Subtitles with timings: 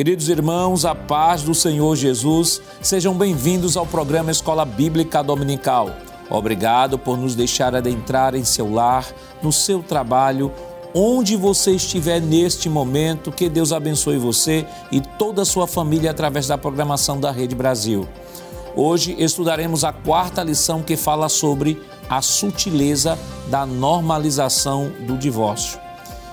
[0.00, 5.90] Queridos irmãos, a paz do Senhor Jesus, sejam bem-vindos ao programa Escola Bíblica Dominical.
[6.30, 9.06] Obrigado por nos deixar adentrar em seu lar,
[9.42, 10.50] no seu trabalho,
[10.94, 13.30] onde você estiver neste momento.
[13.30, 18.08] Que Deus abençoe você e toda a sua família através da programação da Rede Brasil.
[18.74, 21.78] Hoje estudaremos a quarta lição que fala sobre
[22.08, 25.78] a sutileza da normalização do divórcio.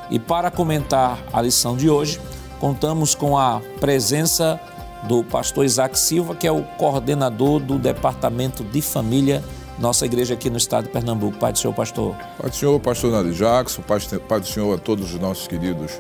[0.10, 2.18] E para comentar a lição de hoje,
[2.60, 4.60] contamos com a presença
[5.08, 9.44] do pastor Isaac Silva, que é o coordenador do Departamento de Família,
[9.80, 11.38] nossa igreja aqui no estado de Pernambuco.
[11.38, 12.16] Pai do Senhor, pastor.
[12.40, 16.00] Pai do Senhor, pastor Nari Jackson, Pai do Senhor a todos os nossos queridos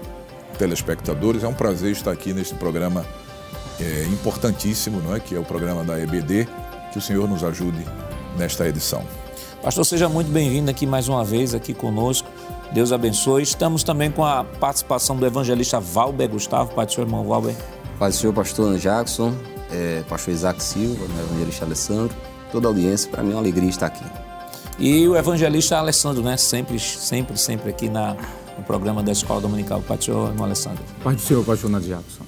[0.58, 1.44] telespectadores.
[1.44, 3.06] É um prazer estar aqui nesse programa
[3.80, 5.20] é, importantíssimo, não é?
[5.20, 6.48] que é o programa da EBD.
[6.92, 7.86] Que o Senhor nos ajude
[8.38, 9.04] nesta edição.
[9.62, 12.28] Pastor, seja muito bem-vindo aqui mais uma vez aqui conosco.
[12.72, 13.44] Deus abençoe.
[13.44, 16.74] Estamos também com a participação do evangelista Valber Gustavo.
[16.74, 17.56] Pai do Senhor, irmão Valber.
[17.98, 19.34] Pai do Senhor, pastor Jackson,
[19.72, 22.16] é, pastor Isaac Silva, né, evangelista Alessandro,
[22.52, 23.10] toda a audiência.
[23.10, 24.04] Para mim é uma alegria estar aqui.
[24.78, 26.38] E o evangelista Alessandro, né?
[26.38, 28.16] Sempre, sempre, sempre aqui na,
[28.58, 29.82] no programa da Escola Dominical.
[29.82, 30.84] Pai do Senhor, irmão Alessandro.
[31.04, 32.24] Pai do Senhor, pastor Nadir Jackson.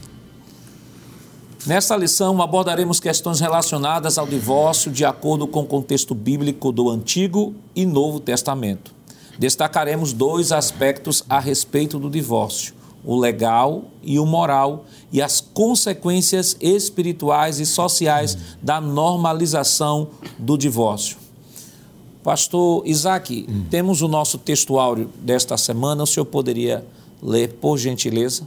[1.67, 7.53] Nesta lição abordaremos questões relacionadas ao divórcio de acordo com o contexto bíblico do Antigo
[7.75, 8.98] e Novo Testamento.
[9.39, 12.73] Destacaremos dois aspectos a respeito do divórcio:
[13.05, 21.17] o legal e o moral, e as consequências espirituais e sociais da normalização do divórcio.
[22.21, 23.63] Pastor Isaac, hum.
[23.71, 26.03] temos o nosso textuário desta semana.
[26.03, 26.85] O senhor poderia
[27.23, 28.45] ler, por gentileza?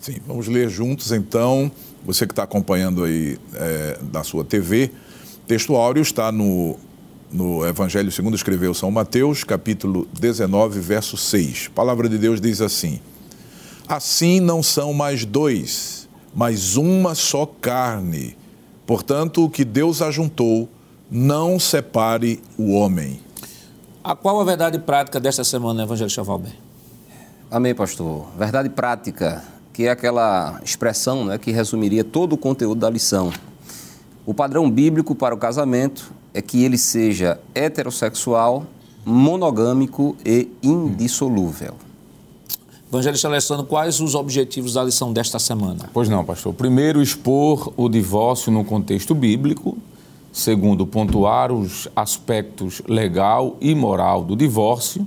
[0.00, 1.70] Sim, vamos ler juntos então.
[2.04, 4.90] Você que está acompanhando aí é, na sua TV,
[5.46, 6.76] textuário está no
[7.34, 11.66] no Evangelho segundo escreveu São Mateus, capítulo 19, verso 6.
[11.66, 13.00] A palavra de Deus diz assim:
[13.88, 18.36] Assim não são mais dois, mas uma só carne.
[18.86, 20.68] Portanto, o que Deus ajuntou,
[21.10, 23.18] não separe o homem.
[24.04, 26.52] A qual a verdade prática desta semana, Evangelho Valber?
[27.50, 28.26] Amém, pastor.
[28.38, 29.42] Verdade prática,
[29.72, 33.32] que é aquela expressão né, que resumiria todo o conteúdo da lição.
[34.24, 38.66] O padrão bíblico para o casamento é que ele seja heterossexual,
[39.04, 41.74] monogâmico e indissolúvel.
[42.88, 45.90] Evangelista Alessandro, quais os objetivos da lição desta semana?
[45.92, 46.52] Pois não, pastor.
[46.52, 49.78] Primeiro, expor o divórcio no contexto bíblico.
[50.32, 55.06] Segundo, pontuar os aspectos legal e moral do divórcio.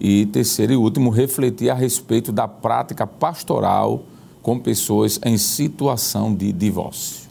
[0.00, 4.02] E terceiro e último, refletir a respeito da prática pastoral
[4.40, 7.27] com pessoas em situação de divórcio.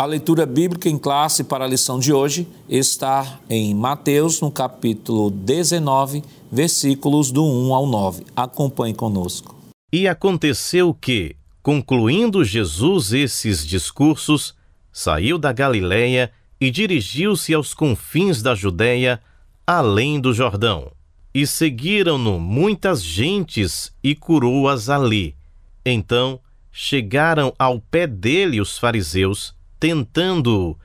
[0.00, 5.30] A leitura bíblica em classe para a lição de hoje está em Mateus, no capítulo
[5.30, 8.24] 19, versículos do 1 ao 9.
[8.34, 9.54] Acompanhe conosco.
[9.92, 14.54] E aconteceu que, concluindo Jesus esses discursos,
[14.90, 19.20] saiu da Galiléia e dirigiu-se aos confins da Judéia,
[19.66, 20.92] além do Jordão.
[21.34, 25.36] E seguiram-no muitas gentes e curou-as ali.
[25.84, 26.40] Então
[26.72, 30.78] chegaram ao pé dele os fariseus tentando-o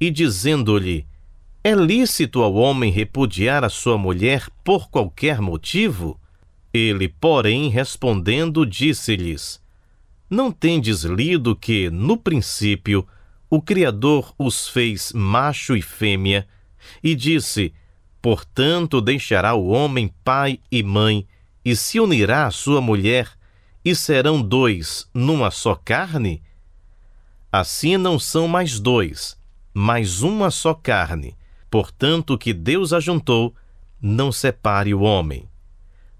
[0.00, 1.06] e dizendo-lhe:
[1.62, 6.20] É lícito ao homem repudiar a sua mulher por qualquer motivo?
[6.74, 9.62] Ele, porém, respondendo, disse-lhes:
[10.28, 13.06] Não tendes lido que, no princípio,
[13.48, 16.48] o Criador os fez macho e fêmea,
[17.02, 17.72] e disse:
[18.20, 21.26] Portanto, deixará o homem pai e mãe,
[21.64, 23.30] e se unirá à sua mulher,
[23.84, 26.42] e serão dois numa só carne?
[27.52, 29.36] Assim não são mais dois,
[29.74, 31.36] mas uma só carne.
[31.70, 33.54] Portanto, que Deus ajuntou,
[34.00, 35.46] não separe o homem.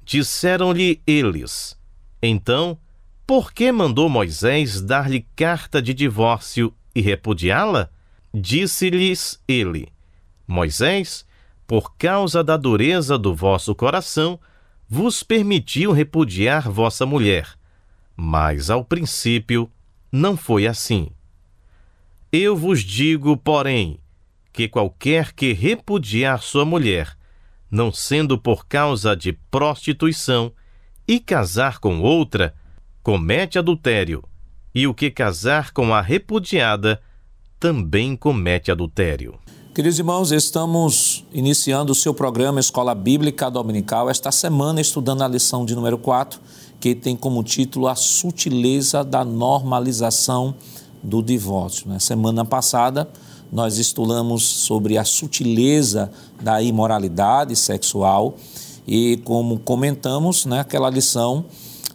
[0.04, 1.74] Disseram-lhe eles:
[2.22, 2.78] Então,
[3.26, 7.88] por que mandou Moisés dar-lhe carta de divórcio e repudiá-la?
[8.34, 9.88] Disse-lhes ele:
[10.46, 11.24] Moisés,
[11.66, 14.38] por causa da dureza do vosso coração,
[14.86, 17.58] vos permitiu repudiar vossa mulher.
[18.14, 19.70] Mas ao princípio
[20.10, 21.08] não foi assim.
[22.34, 23.98] Eu vos digo, porém,
[24.54, 27.14] que qualquer que repudiar sua mulher,
[27.70, 30.50] não sendo por causa de prostituição,
[31.06, 32.54] e casar com outra,
[33.02, 34.24] comete adultério,
[34.74, 37.02] e o que casar com a repudiada,
[37.60, 39.38] também comete adultério.
[39.74, 45.66] Queridos irmãos, estamos iniciando o seu programa Escola Bíblica Dominical, esta semana estudando a lição
[45.66, 46.40] de número 4,
[46.80, 50.56] que tem como título A Sutileza da Normalização
[51.02, 51.88] do divórcio.
[51.88, 52.00] Na né?
[52.00, 53.08] semana passada,
[53.50, 56.10] nós estudamos sobre a sutileza
[56.40, 58.36] da imoralidade sexual
[58.86, 61.44] e, como comentamos, né, aquela lição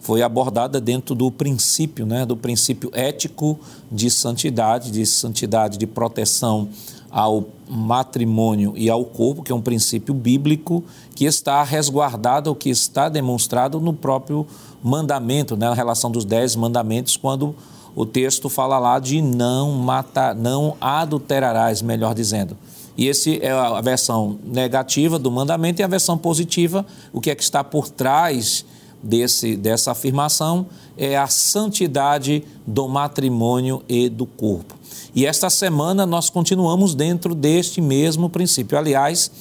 [0.02, 3.60] foi abordada dentro do princípio, né, do princípio ético
[3.92, 6.70] de santidade, de santidade de proteção
[7.10, 10.84] ao matrimônio e ao corpo, que é um princípio bíblico
[11.16, 14.46] que está resguardado, que está demonstrado no próprio
[14.82, 17.56] mandamento, né, na relação dos dez mandamentos, quando
[17.98, 22.56] o texto fala lá de não matar, não adulterarás, melhor dizendo.
[22.96, 27.36] E esse é a versão negativa do mandamento e a versão positiva, o que é
[27.36, 28.64] que está por trás
[29.02, 34.76] desse, dessa afirmação é a santidade do matrimônio e do corpo.
[35.16, 38.78] E esta semana nós continuamos dentro deste mesmo princípio.
[38.78, 39.32] Aliás,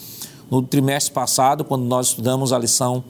[0.51, 3.05] no trimestre passado, quando nós estudamos a lição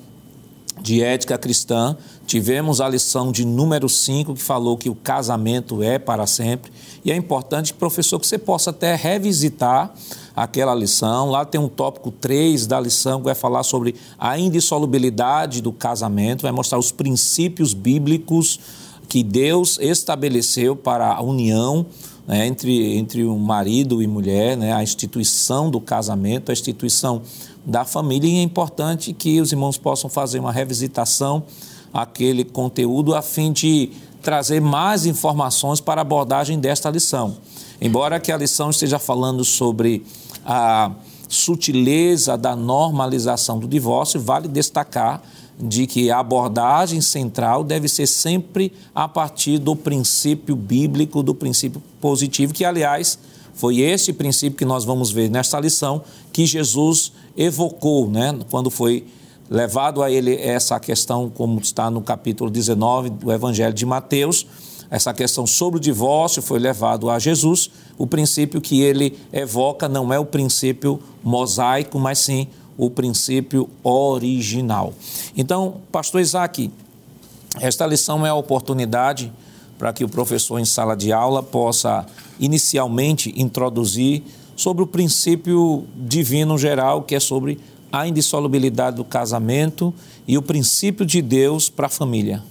[0.87, 1.97] de ética cristã,
[2.29, 6.71] tivemos a lição de número 5 que falou que o casamento é para sempre.
[7.05, 9.93] E é importante, professor, que você possa até revisitar
[10.35, 11.29] aquela lição.
[11.29, 16.43] Lá tem um tópico 3 da lição que vai falar sobre a indissolubilidade do casamento,
[16.43, 18.61] vai mostrar os princípios bíblicos
[19.09, 21.85] que Deus estabeleceu para a união
[22.29, 27.23] né, entre, entre o marido e mulher, né, a instituição do casamento, a instituição
[27.67, 28.31] da família.
[28.31, 31.43] E é importante que os irmãos possam fazer uma revisitação
[31.93, 33.91] àquele conteúdo a fim de
[34.23, 37.37] trazer mais informações para a abordagem desta lição.
[37.81, 40.05] Embora que a lição esteja falando sobre
[40.45, 40.93] a
[41.29, 45.23] sutileza da normalização do divórcio, vale destacar
[45.59, 51.83] de que a abordagem central deve ser sempre a partir do princípio bíblico, do princípio
[52.01, 53.19] positivo, que, aliás,
[53.55, 59.07] foi esse princípio que nós vamos ver nesta lição que Jesus evocou, né, quando foi
[59.49, 64.47] levado a ele essa questão, como está no capítulo 19 do Evangelho de Mateus,
[64.91, 67.71] essa questão sobre o divórcio foi levado a Jesus.
[67.99, 72.47] O princípio que ele evoca não é o princípio mosaico, mas sim
[72.79, 74.93] o princípio original.
[75.37, 76.71] Então, pastor Isaac,
[77.61, 79.33] esta lição é a oportunidade
[79.79, 82.07] para que o professor em sala de aula possa
[82.39, 84.23] inicialmente introduzir
[84.57, 87.59] sobre o princípio divino geral, que é sobre
[87.93, 89.95] a indissolubilidade do casamento
[90.27, 92.43] e o princípio de Deus para a família.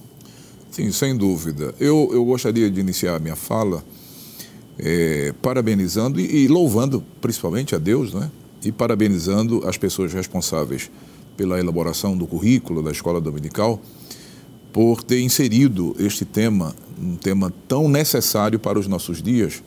[0.71, 1.73] Sim, sem dúvida.
[1.79, 3.83] Eu, eu gostaria de iniciar a minha fala
[4.77, 8.29] é, parabenizando e, e, louvando principalmente a Deus, né?
[8.63, 10.89] E parabenizando as pessoas responsáveis
[11.37, 13.79] pela elaboração do currículo da escola dominical
[14.73, 19.63] por ter inserido este tema, um tema tão necessário para os nossos dias,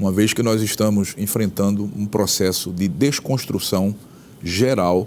[0.00, 3.94] uma vez que nós estamos enfrentando um processo de desconstrução
[4.42, 5.06] geral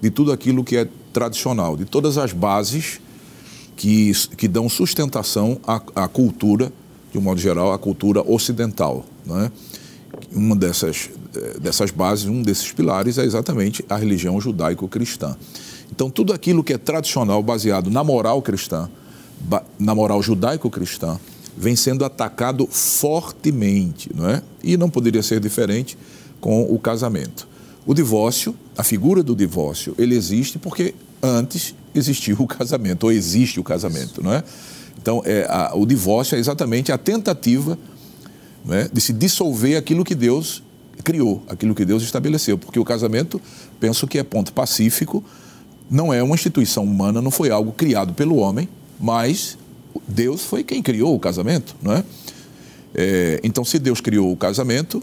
[0.00, 3.00] de tudo aquilo que é tradicional, de todas as bases
[3.76, 6.72] que, que dão sustentação à, à cultura,
[7.10, 9.04] de um modo geral, à cultura ocidental.
[9.26, 9.50] Né?
[10.32, 15.36] Uma dessas, eh, dessas bases, um desses pilares é exatamente a religião judaico-cristã.
[15.90, 18.88] Então, tudo aquilo que é tradicional, baseado na moral cristã,
[19.78, 21.18] na moral judaico-cristã,
[21.58, 24.42] vem sendo atacado fortemente, não é?
[24.62, 25.98] E não poderia ser diferente
[26.40, 27.48] com o casamento.
[27.84, 33.58] O divórcio, a figura do divórcio, ele existe porque antes existiu o casamento, ou existe
[33.58, 34.44] o casamento, não é?
[35.00, 37.78] Então, é, a, o divórcio é exatamente a tentativa
[38.70, 40.62] é, de se dissolver aquilo que Deus
[41.02, 43.40] criou, aquilo que Deus estabeleceu, porque o casamento,
[43.80, 45.24] penso que é ponto pacífico,
[45.90, 48.68] não é uma instituição humana, não foi algo criado pelo homem,
[49.00, 49.56] mas
[50.08, 52.04] Deus foi quem criou o casamento, não é?
[52.94, 55.02] é então, se Deus criou o casamento,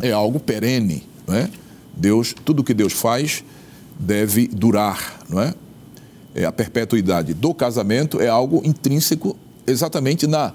[0.00, 1.48] é algo perene, não é?
[1.96, 3.44] Deus, tudo que Deus faz
[3.98, 5.54] deve durar, não é?
[6.34, 10.52] é, a perpetuidade do casamento é algo intrínseco exatamente na,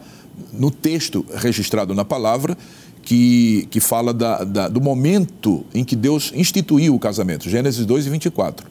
[0.52, 2.58] no texto registrado na palavra
[3.02, 8.08] que, que fala da, da, do momento em que Deus instituiu o casamento, Gênesis 2
[8.08, 8.68] e 24.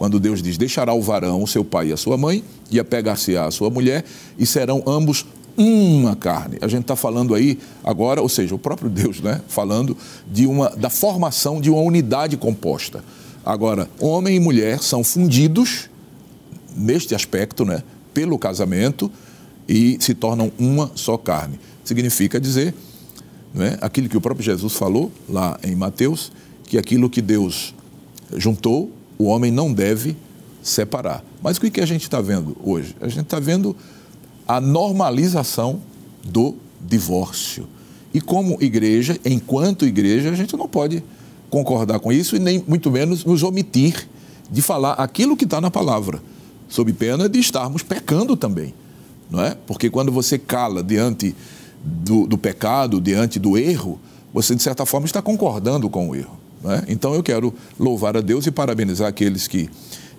[0.00, 3.44] Quando Deus diz: Deixará o varão, o seu pai e a sua mãe, e apegar-se-á
[3.44, 4.02] a sua mulher,
[4.38, 5.26] e serão ambos
[5.58, 6.56] uma carne.
[6.62, 9.42] A gente está falando aí agora, ou seja, o próprio Deus, né?
[9.46, 9.94] Falando
[10.26, 13.04] de uma, da formação de uma unidade composta.
[13.44, 15.90] Agora, homem e mulher são fundidos
[16.74, 17.82] neste aspecto, né,
[18.14, 19.12] pelo casamento
[19.68, 21.60] e se tornam uma só carne.
[21.84, 22.74] Significa dizer,
[23.52, 26.32] né, aquilo que o próprio Jesus falou lá em Mateus,
[26.64, 27.74] que aquilo que Deus
[28.38, 30.16] juntou, o homem não deve
[30.62, 31.22] separar.
[31.42, 32.96] Mas o que a gente está vendo hoje?
[33.02, 33.76] A gente está vendo
[34.48, 35.82] a normalização
[36.24, 37.68] do divórcio.
[38.14, 41.04] E como igreja, enquanto igreja, a gente não pode
[41.50, 44.08] concordar com isso e nem muito menos nos omitir
[44.50, 46.22] de falar aquilo que está na palavra
[46.66, 48.72] sob pena de estarmos pecando também,
[49.30, 49.54] não é?
[49.66, 51.36] Porque quando você cala diante
[51.84, 54.00] do, do pecado, diante do erro,
[54.32, 56.39] você de certa forma está concordando com o erro.
[56.64, 56.92] É?
[56.92, 59.70] Então eu quero louvar a Deus e parabenizar aqueles que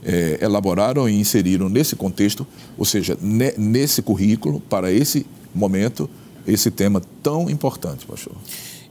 [0.04, 2.46] é, elaboraram e inseriram nesse contexto,
[2.78, 6.10] ou seja, ne, nesse currículo, para esse momento,
[6.48, 8.34] esse tema tão importante, pastor?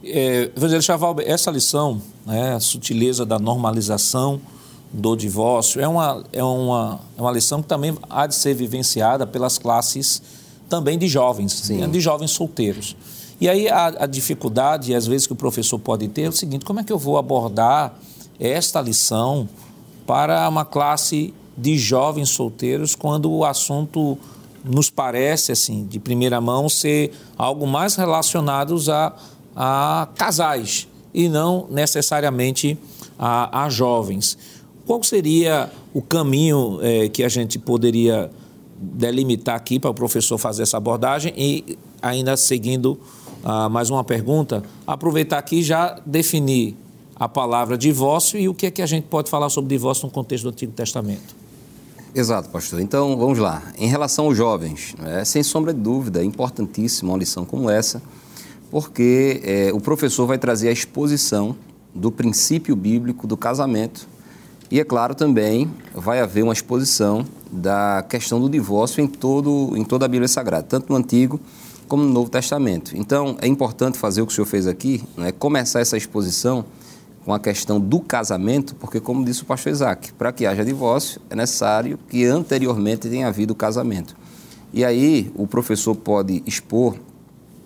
[0.03, 4.39] É, Evangelho Chaval, essa lição, né, a sutileza da normalização
[4.91, 9.27] do divórcio, é uma, é, uma, é uma lição que também há de ser vivenciada
[9.27, 10.21] pelas classes
[10.69, 12.95] também de jovens, né, de jovens solteiros.
[13.41, 16.63] E aí a, a dificuldade, às vezes, que o professor pode ter é o seguinte:
[16.63, 17.95] como é que eu vou abordar
[18.39, 19.49] esta lição
[20.05, 24.15] para uma classe de jovens solteiros quando o assunto
[24.63, 29.13] nos parece, assim, de primeira mão, ser algo mais relacionado a,
[29.55, 32.77] a casais e não necessariamente
[33.17, 34.37] a, a jovens.
[34.85, 38.29] Qual seria o caminho é, que a gente poderia
[38.79, 42.99] delimitar aqui para o professor fazer essa abordagem e ainda seguindo
[43.43, 46.75] ah, mais uma pergunta, aproveitar aqui já definir
[47.15, 50.11] a palavra divórcio e o que é que a gente pode falar sobre divórcio no
[50.11, 51.35] contexto do Antigo Testamento.
[52.13, 52.81] Exato, pastor.
[52.81, 53.63] Então, vamos lá.
[53.77, 58.01] Em relação aos jovens, é, sem sombra de dúvida, é importantíssima uma lição como essa,
[58.69, 61.55] porque é, o professor vai trazer a exposição
[61.93, 64.07] do princípio bíblico do casamento
[64.71, 69.83] e, é claro, também vai haver uma exposição da questão do divórcio em, todo, em
[69.83, 71.39] toda a Bíblia Sagrada, tanto no Antigo
[71.91, 72.95] como no Novo Testamento.
[72.95, 76.63] Então, é importante fazer o que o senhor fez aqui, né, começar essa exposição
[77.25, 81.19] com a questão do casamento, porque, como disse o pastor Isaac, para que haja divórcio
[81.29, 84.15] é necessário que anteriormente tenha havido casamento.
[84.71, 86.95] E aí, o professor pode expor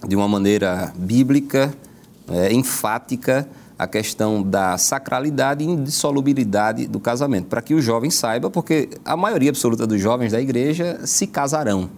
[0.08, 1.72] de uma maneira bíblica,
[2.28, 8.50] é, enfática, a questão da sacralidade e indissolubilidade do casamento, para que o jovem saiba,
[8.50, 11.92] porque a maioria absoluta dos jovens da igreja se casarão.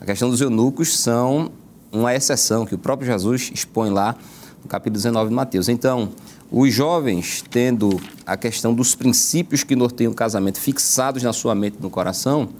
[0.00, 1.50] A questão dos eunucos são
[1.90, 4.14] uma exceção que o próprio Jesus expõe lá
[4.62, 5.68] no capítulo 19 de Mateus.
[5.68, 6.10] Então,
[6.50, 11.78] os jovens, tendo a questão dos princípios que norteiam o casamento fixados na sua mente
[11.78, 12.50] e no coração,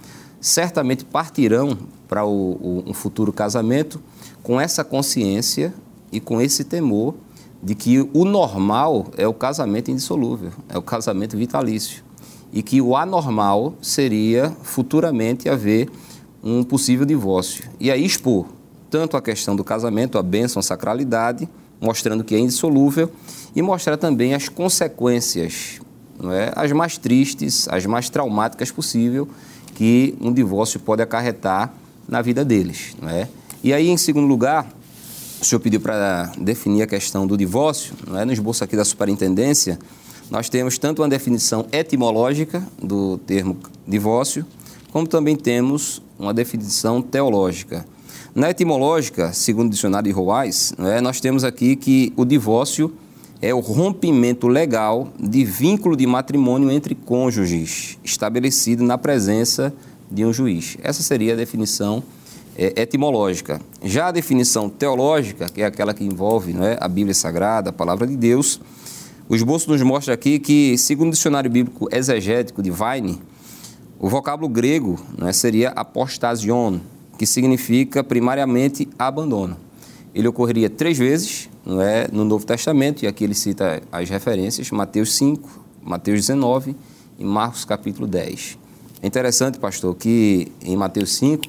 [0.41, 1.77] certamente partirão
[2.07, 4.01] para o, o, um futuro casamento
[4.41, 5.73] com essa consciência
[6.11, 7.15] e com esse temor
[7.61, 12.03] de que o normal é o casamento indissolúvel, é o casamento vitalício.
[12.51, 15.89] E que o anormal seria futuramente haver
[16.43, 17.63] um possível divórcio.
[17.79, 18.45] E aí expor
[18.89, 21.47] tanto a questão do casamento, a bênção, a sacralidade,
[21.79, 23.11] mostrando que é indissolúvel,
[23.55, 25.79] e mostrar também as consequências,
[26.19, 26.51] não é?
[26.55, 29.27] as mais tristes, as mais traumáticas possível
[29.75, 31.71] que um divórcio pode acarretar
[32.07, 32.95] na vida deles.
[33.01, 33.27] Não é?
[33.63, 34.67] E aí, em segundo lugar,
[35.39, 38.25] o senhor pediu para definir a questão do divórcio, não é?
[38.25, 39.77] no esboço aqui da superintendência,
[40.29, 44.45] nós temos tanto uma definição etimológica do termo divórcio,
[44.91, 47.85] como também temos uma definição teológica.
[48.33, 52.93] Na etimológica, segundo o dicionário de Roais, é, nós temos aqui que o divórcio
[53.41, 59.73] é o rompimento legal de vínculo de matrimônio entre cônjuges, estabelecido na presença
[60.09, 60.77] de um juiz.
[60.81, 62.03] Essa seria a definição
[62.57, 63.61] é, etimológica.
[63.83, 67.73] Já a definição teológica, que é aquela que envolve não é, a Bíblia Sagrada, a
[67.73, 68.59] palavra de Deus,
[69.29, 73.21] o esboço nos mostra aqui que, segundo o dicionário bíblico exegético de Vine,
[73.99, 76.77] o vocábulo grego né, seria apostasion,
[77.17, 79.57] que significa primariamente abandono.
[80.13, 84.71] Ele ocorreria três vezes não é, no Novo Testamento, e aqui ele cita as referências,
[84.71, 86.75] Mateus 5, Mateus 19
[87.19, 88.57] e Marcos capítulo 10.
[89.01, 91.43] É interessante, pastor, que em Mateus 5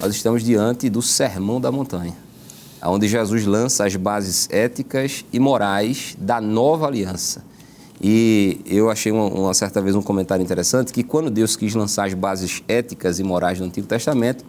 [0.00, 2.14] nós estamos diante do Sermão da Montanha,
[2.84, 7.44] onde Jesus lança as bases éticas e morais da nova aliança.
[8.02, 12.06] E eu achei uma, uma, certa vez um comentário interessante que quando Deus quis lançar
[12.06, 14.44] as bases éticas e morais do Antigo Testamento,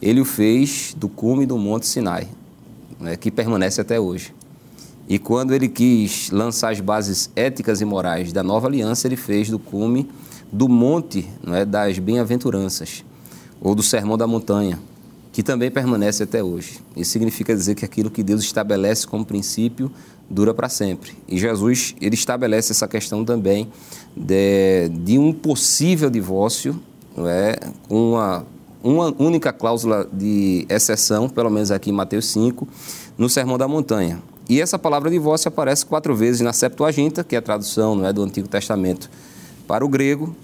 [0.00, 2.26] ele o fez do cume do Monte Sinai,
[2.98, 4.34] né, que permanece até hoje.
[5.06, 9.50] E quando ele quis lançar as bases éticas e morais da nova aliança, ele fez
[9.50, 10.08] do cume
[10.50, 13.04] do Monte né, das Bem-aventuranças,
[13.60, 14.78] ou do Sermão da Montanha,
[15.30, 16.80] que também permanece até hoje.
[16.96, 19.90] Isso significa dizer que aquilo que Deus estabelece como princípio
[20.28, 21.12] dura para sempre.
[21.28, 23.68] E Jesus ele estabelece essa questão também
[24.16, 26.80] de, de um possível divórcio,
[27.16, 27.56] não é,
[27.88, 28.46] com uma,
[28.82, 32.66] uma única cláusula de exceção, pelo menos aqui em Mateus 5,
[33.16, 34.20] no Sermão da Montanha.
[34.48, 38.12] E essa palavra divórcio aparece quatro vezes na Septuaginta, que é a tradução não é,
[38.12, 39.10] do Antigo Testamento
[39.66, 40.36] para o grego,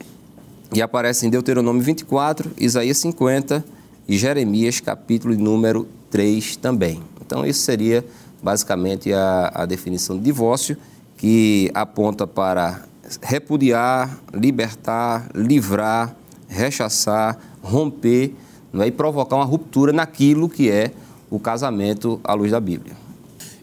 [0.72, 3.64] e aparece em Deuteronômio 24, Isaías 50
[4.08, 7.02] e Jeremias, capítulo número 3 também.
[7.20, 8.04] Então, isso seria
[8.42, 10.76] basicamente a, a definição de divórcio,
[11.16, 12.84] que aponta para
[13.22, 16.14] repudiar, libertar, livrar,
[16.48, 18.34] rechaçar, romper
[18.72, 18.88] não é?
[18.88, 20.92] e provocar uma ruptura naquilo que é
[21.30, 22.94] o casamento à luz da Bíblia.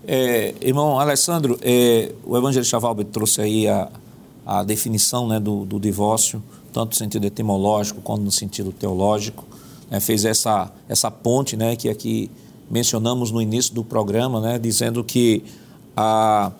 [0.06, 3.90] É, irmão Alessandro, é, o Evangelho Chavalbe trouxe aí a,
[4.46, 6.42] a definição né, do, do divórcio,
[6.72, 9.46] tanto no sentido etimológico quanto no sentido teológico.
[9.90, 12.32] Né, fez essa, essa ponte né, que aqui
[12.70, 15.44] mencionamos no início do programa, né, dizendo que
[15.96, 16.52] a,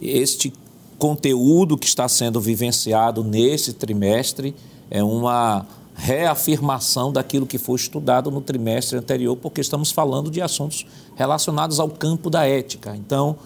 [0.00, 0.52] este
[0.98, 4.54] conteúdo que está sendo vivenciado nesse trimestre
[4.90, 10.86] é uma reafirmação daquilo que foi estudado no trimestre anterior, porque estamos falando de assuntos
[11.14, 12.96] relacionados ao campo da ética.
[12.96, 13.36] Então,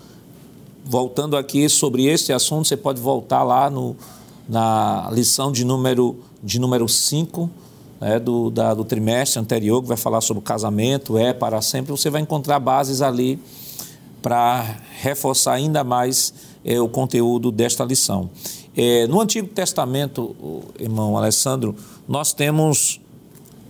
[0.84, 3.96] voltando aqui sobre esse assunto, você pode voltar lá no,
[4.48, 7.50] na lição de número de número 5
[8.00, 11.90] né, do, da, do trimestre anterior, que vai falar sobre o casamento, é para sempre.
[11.90, 13.38] Você vai encontrar bases ali
[14.22, 16.34] para reforçar ainda mais
[16.64, 18.28] é, o conteúdo desta lição.
[18.76, 20.34] É, no Antigo Testamento,
[20.78, 21.74] irmão Alessandro,
[22.06, 23.00] nós temos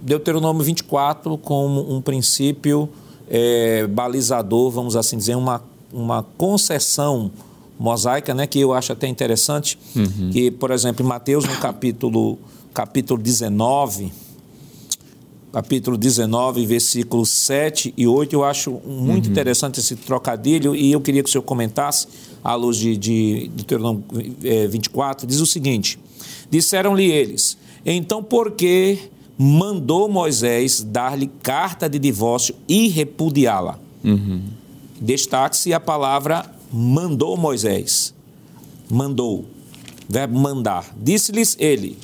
[0.01, 2.89] Deuteronômio 24 como um princípio
[3.29, 7.31] é, balizador, vamos assim dizer, uma, uma concessão
[7.79, 10.31] mosaica, né, que eu acho até interessante, uhum.
[10.33, 12.39] que, por exemplo, em Mateus, no capítulo,
[12.77, 14.13] capítulo 19,
[15.51, 19.33] capítulo 19, versículos 7 e 8, eu acho muito uhum.
[19.33, 22.07] interessante esse trocadilho e eu queria que o senhor comentasse,
[22.45, 24.05] à luz de, de Deuteronômio
[24.45, 25.99] é, 24, diz o seguinte,
[26.51, 28.99] disseram-lhe eles, então por que
[29.39, 33.79] mandou Moisés dar-lhe carta de divórcio e repudiá-la?
[34.05, 34.43] Uhum.
[35.01, 38.13] Destaque-se a palavra mandou Moisés.
[38.91, 39.47] Mandou.
[40.07, 40.95] Verbo mandar.
[40.95, 41.97] Disse-lhes ele.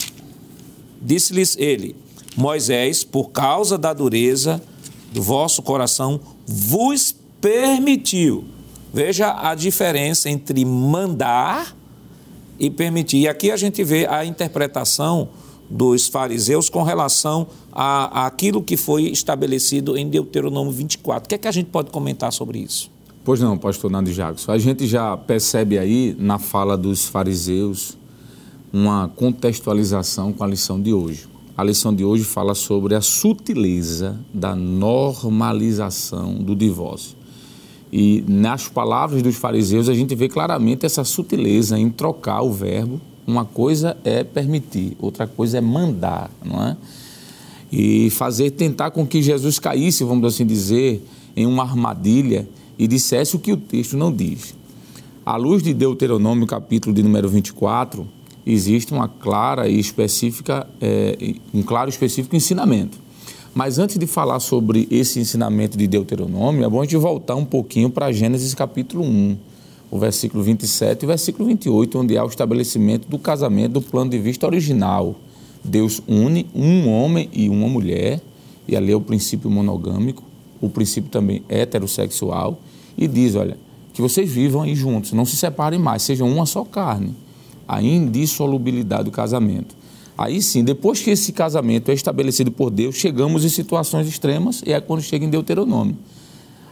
[1.02, 1.96] Disse-lhes ele:
[2.36, 4.62] Moisés, por causa da dureza
[5.12, 8.44] do vosso coração, vos permitiu.
[8.94, 11.76] Veja a diferença entre mandar
[12.58, 13.18] e permitir.
[13.18, 15.28] E aqui a gente vê a interpretação
[15.68, 21.24] dos fariseus com relação a, a aquilo que foi estabelecido em Deuteronômio 24.
[21.24, 22.90] O que é que a gente pode comentar sobre isso?
[23.24, 24.48] Pois não, pastor Nando Jagos.
[24.48, 27.96] A gente já percebe aí na fala dos fariseus
[28.72, 31.26] uma contextualização com a lição de hoje.
[31.56, 37.14] A lição de hoje fala sobre a sutileza da normalização do divórcio.
[37.92, 42.98] E nas palavras dos fariseus a gente vê claramente essa sutileza em trocar o verbo.
[43.26, 46.76] Uma coisa é permitir, outra coisa é mandar, não é?
[47.70, 51.06] E fazer tentar com que Jesus caísse, vamos assim dizer,
[51.36, 54.54] em uma armadilha e dissesse o que o texto não diz.
[55.24, 58.06] À luz de Deuteronômio, capítulo de número 24,
[58.46, 62.98] existe uma clara e específica, é, um claro e específico ensinamento.
[63.54, 67.44] Mas antes de falar sobre esse ensinamento de Deuteronômio, é bom a gente voltar um
[67.44, 69.36] pouquinho para Gênesis capítulo 1,
[69.90, 74.18] o versículo 27 e versículo 28, onde há o estabelecimento do casamento do plano de
[74.18, 75.14] vista original.
[75.62, 78.22] Deus une um homem e uma mulher,
[78.66, 80.22] e ali é o princípio monogâmico,
[80.60, 82.58] o princípio também heterossexual,
[82.96, 83.58] e diz: olha,
[83.92, 87.14] que vocês vivam aí juntos, não se separem mais, sejam uma só carne.
[87.72, 89.74] A indissolubilidade do casamento.
[90.16, 94.72] Aí sim, depois que esse casamento é estabelecido por Deus, chegamos em situações extremas, e
[94.72, 95.96] é quando chega em Deuteronômio.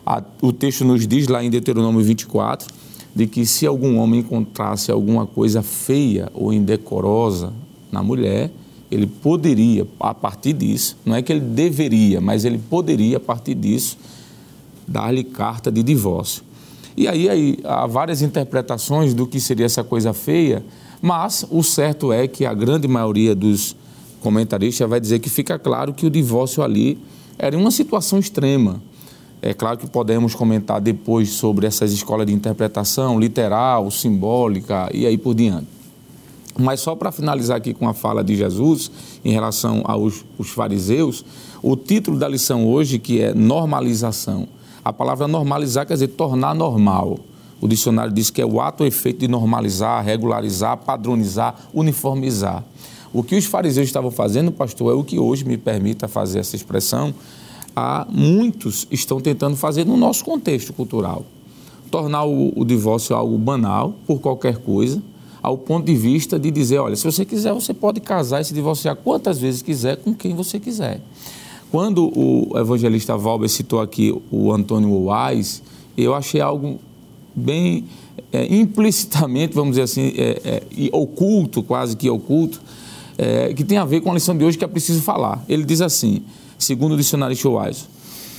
[0.04, 2.68] A, o texto nos diz lá em Deuteronômio 24
[3.14, 7.52] de que se algum homem encontrasse alguma coisa feia ou indecorosa
[7.90, 8.52] na mulher,
[8.90, 13.54] ele poderia, a partir disso, não é que ele deveria, mas ele poderia, a partir
[13.54, 13.96] disso,
[14.86, 16.42] dar-lhe carta de divórcio.
[16.96, 20.64] E aí, aí há várias interpretações do que seria essa coisa feia,
[21.00, 23.74] mas o certo é que a grande maioria dos
[24.20, 26.98] comentaristas vai dizer que fica claro que o divórcio ali
[27.38, 28.82] era uma situação extrema.
[29.42, 35.16] É claro que podemos comentar depois sobre essas escolas de interpretação literal, simbólica e aí
[35.16, 35.66] por diante.
[36.58, 38.90] Mas só para finalizar aqui com a fala de Jesus
[39.24, 41.24] em relação aos fariseus,
[41.62, 44.46] o título da lição hoje, que é normalização.
[44.84, 47.20] A palavra normalizar quer dizer tornar normal.
[47.60, 52.64] O dicionário diz que é o ato ou efeito de normalizar, regularizar, padronizar, uniformizar.
[53.12, 56.56] O que os fariseus estavam fazendo, pastor, é o que hoje me permita fazer essa
[56.56, 57.12] expressão,
[57.74, 61.24] há muitos estão tentando fazer no nosso contexto cultural.
[61.90, 65.02] Tornar o, o divórcio algo banal, por qualquer coisa,
[65.42, 68.54] ao ponto de vista de dizer, olha, se você quiser, você pode casar e se
[68.54, 71.00] divorciar quantas vezes quiser, com quem você quiser.
[71.70, 75.62] Quando o evangelista Valber citou aqui o Antônio Wise,
[75.96, 76.78] eu achei algo
[77.34, 77.84] bem
[78.32, 80.62] é, implicitamente, vamos dizer assim, é, é,
[80.92, 82.60] oculto, quase que oculto,
[83.18, 85.44] é, que tem a ver com a lição de hoje que é preciso falar.
[85.48, 86.22] Ele diz assim,
[86.58, 87.84] segundo o dicionário Wise,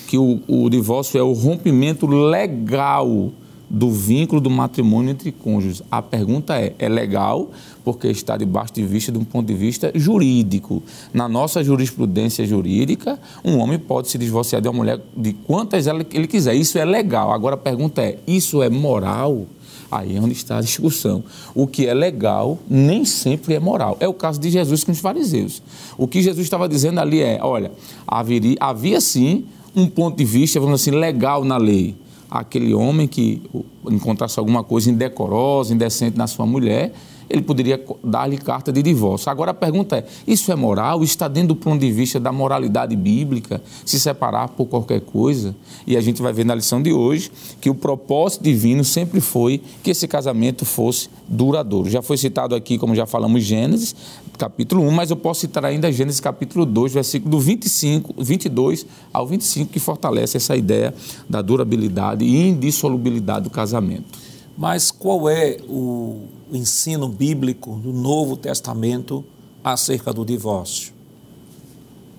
[0.08, 3.32] que o, o divórcio é o rompimento legal
[3.72, 5.82] do vínculo do matrimônio entre cônjuges.
[5.90, 7.50] A pergunta é: é legal?
[7.86, 10.84] Porque está debaixo de vista de um ponto de vista jurídico.
[11.14, 16.28] Na nossa jurisprudência jurídica, um homem pode se divorciar de uma mulher de quantas ele
[16.28, 16.54] quiser.
[16.54, 17.32] Isso é legal.
[17.32, 19.46] Agora a pergunta é: isso é moral?
[19.90, 21.24] Aí é onde está a discussão.
[21.56, 23.96] O que é legal nem sempre é moral.
[24.00, 25.62] É o caso de Jesus com os fariseus.
[25.98, 27.72] O que Jesus estava dizendo ali é: olha,
[28.06, 31.96] havia, havia sim um ponto de vista, vamos assim, legal na lei
[32.32, 33.42] aquele homem que
[33.86, 36.94] encontrasse alguma coisa indecorosa, indecente na sua mulher,
[37.32, 39.32] ele poderia dar-lhe carta de divórcio.
[39.32, 41.04] Agora a pergunta é: isso é moral?
[41.04, 45.56] Está dentro do ponto de vista da moralidade bíblica, se separar por qualquer coisa?
[45.88, 49.62] E a gente vai ver na lição de hoje que o propósito divino sempre foi
[49.82, 51.90] que esse casamento fosse duradouro.
[51.90, 53.96] Já foi citado aqui, como já falamos, Gênesis,
[54.38, 59.26] capítulo 1, mas eu posso citar ainda Gênesis capítulo 2, versículo do 25, 22 ao
[59.26, 60.94] 25, que fortalece essa ideia
[61.30, 64.31] da durabilidade e indissolubilidade do casamento.
[64.58, 69.24] Mas qual é o ensino bíblico do Novo Testamento
[69.64, 70.94] acerca do divórcio?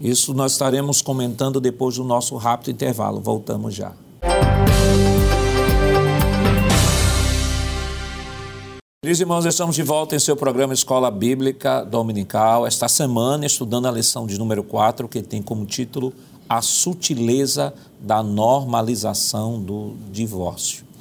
[0.01, 3.21] Isso nós estaremos comentando depois do nosso rápido intervalo.
[3.21, 3.93] Voltamos já.
[9.05, 12.67] Queridos irmãos, estamos de volta em seu programa Escola Bíblica Dominical.
[12.67, 16.13] Esta semana, estudando a lição de número 4, que tem como título
[16.49, 20.92] A Sutileza da Normalização do Divórcio.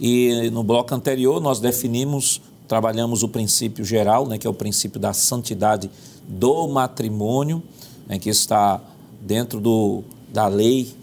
[0.00, 4.98] E no bloco anterior, nós definimos, trabalhamos o princípio geral, né, que é o princípio
[4.98, 5.90] da santidade
[6.26, 7.62] do matrimônio,
[8.08, 8.80] né, que está
[9.20, 10.94] dentro do, da lei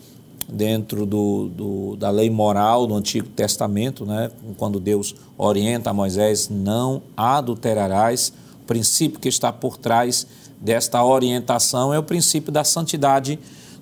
[0.47, 4.31] dentro do, do, da lei moral do Antigo Testamento, né?
[4.57, 8.31] quando Deus orienta a Moisés, não adulterarás.
[8.61, 10.25] O princípio que está por trás
[10.59, 13.37] desta orientação é o princípio da santidade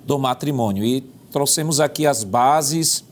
[0.05, 0.83] do matrimônio.
[0.83, 1.01] E
[1.31, 3.03] trouxemos aqui as bases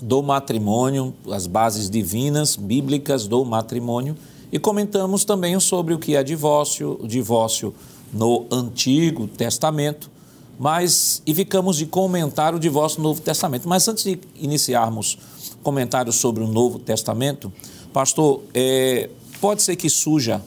[0.00, 4.16] do matrimônio, as bases divinas, bíblicas do matrimônio,
[4.52, 7.74] e comentamos também sobre o que é divórcio, o divórcio
[8.12, 10.10] no Antigo Testamento,
[10.58, 13.68] mas e ficamos de comentar o divórcio no Novo Testamento.
[13.68, 15.18] Mas antes de iniciarmos
[15.62, 17.52] comentários sobre o Novo Testamento,
[17.92, 20.40] pastor, é, pode ser que suja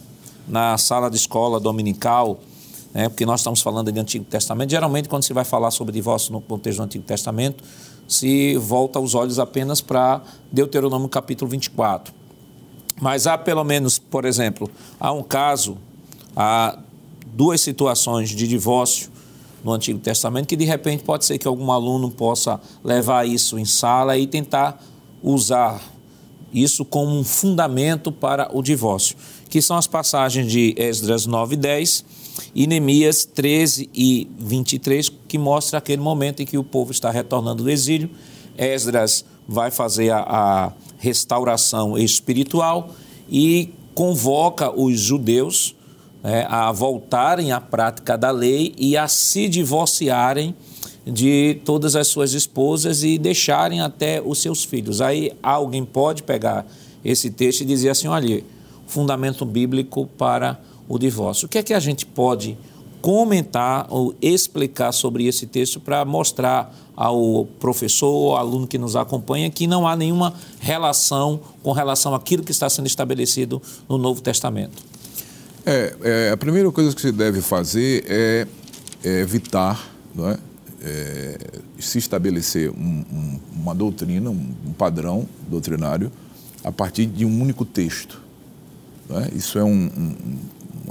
[0.47, 2.39] na sala de escola dominical,
[2.91, 4.71] né, porque nós estamos falando de Antigo Testamento.
[4.71, 7.63] Geralmente, quando se vai falar sobre divórcio no contexto do Antigo Testamento,
[8.09, 12.11] se volta os olhos apenas para Deuteronômio capítulo 24.
[12.99, 14.69] Mas há pelo menos, por exemplo,
[14.99, 15.77] há um caso,
[16.35, 16.77] há
[17.27, 19.11] duas situações de divórcio
[19.63, 23.65] no Antigo Testamento, que de repente pode ser que algum aluno possa levar isso em
[23.65, 24.81] sala e tentar
[25.21, 25.79] usar
[26.51, 29.15] isso como um fundamento para o divórcio,
[29.49, 32.05] que são as passagens de Esdras 9 e 10
[32.53, 37.63] e Neemias 13 e 23, que mostra aquele momento em que o povo está retornando
[37.63, 38.09] do exílio.
[38.57, 42.91] Esdras vai fazer a, a restauração espiritual
[43.29, 45.75] e convoca os judeus
[46.23, 50.55] né, a voltarem à prática da lei e a se divorciarem
[51.05, 55.01] de todas as suas esposas e deixarem até os seus filhos.
[55.01, 56.65] Aí alguém pode pegar
[57.03, 58.43] esse texto e dizer assim: olha,
[58.89, 61.45] fundamento bíblico para o divórcio.
[61.45, 62.57] O que é que a gente pode
[63.01, 69.49] comentar ou explicar sobre esse texto para mostrar ao professor ou aluno que nos acompanha
[69.49, 74.83] que não há nenhuma relação com relação àquilo que está sendo estabelecido no Novo Testamento?
[75.65, 78.47] É, é, a primeira coisa que se deve fazer é,
[79.03, 80.37] é evitar não é?
[80.81, 81.37] é?
[81.79, 86.11] se estabelecer um, um, uma doutrina, um, um, padrão doutrinário
[86.63, 88.28] a partir de um único texto.
[89.09, 89.35] É?
[89.35, 89.63] Isso é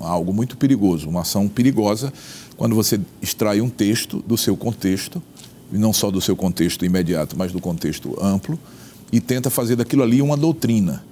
[0.00, 2.12] algo muito perigoso, uma ação perigosa
[2.56, 5.22] quando você extrai um texto do seu contexto,
[5.72, 8.58] e não só do seu contexto imediato, mas do contexto amplo,
[9.12, 11.04] e tenta fazer daquilo ali uma doutrina.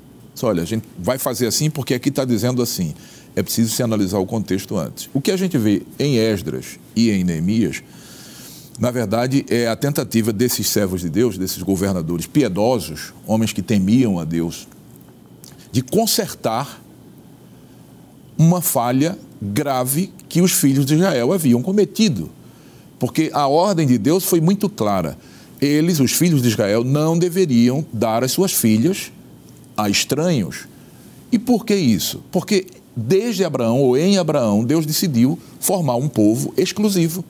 [0.42, 2.95] Olha, a gente vai fazer assim porque aqui está dizendo assim
[3.37, 5.11] é preciso se analisar o contexto antes.
[5.12, 7.83] O que a gente vê em Esdras e em Neemias,
[8.79, 14.19] na verdade, é a tentativa desses servos de Deus, desses governadores piedosos, homens que temiam
[14.19, 14.66] a Deus,
[15.71, 16.83] de consertar
[18.38, 22.31] uma falha grave que os filhos de Israel haviam cometido.
[22.99, 25.16] Porque a ordem de Deus foi muito clara.
[25.61, 29.12] Eles, os filhos de Israel, não deveriam dar as suas filhas
[29.77, 30.66] a estranhos.
[31.31, 32.22] E por que isso?
[32.31, 37.25] Porque desde Abraão ou em Abraão, Deus decidiu formar um povo exclusivo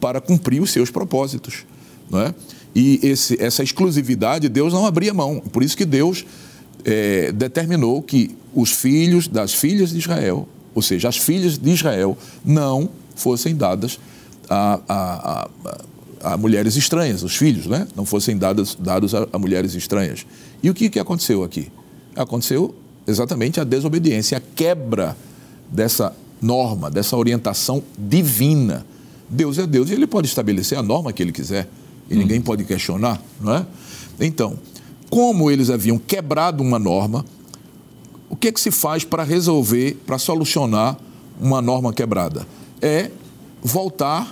[0.00, 1.64] para cumprir os seus propósitos.
[2.08, 2.34] Não é?
[2.74, 5.40] E esse, essa exclusividade Deus não abria mão.
[5.40, 6.24] Por isso que Deus
[6.84, 12.16] é, determinou que os filhos das filhas de Israel, ou seja, as filhas de Israel,
[12.44, 13.98] não fossem dadas
[14.48, 15.48] a, a,
[16.22, 17.86] a, a mulheres estranhas, os filhos, né?
[17.96, 20.26] Não fossem dados, dados a, a mulheres estranhas.
[20.62, 21.70] E o que, que aconteceu aqui?
[22.14, 22.74] Aconteceu
[23.06, 25.16] exatamente a desobediência, a quebra
[25.70, 28.84] dessa norma, dessa orientação divina.
[29.28, 31.68] Deus é Deus e ele pode estabelecer a norma que ele quiser
[32.08, 32.18] e hum.
[32.18, 33.66] ninguém pode questionar, não é?
[34.20, 34.58] Então,
[35.16, 37.24] como eles haviam quebrado uma norma,
[38.28, 40.94] o que, é que se faz para resolver, para solucionar
[41.40, 42.46] uma norma quebrada?
[42.82, 43.10] É
[43.62, 44.30] voltar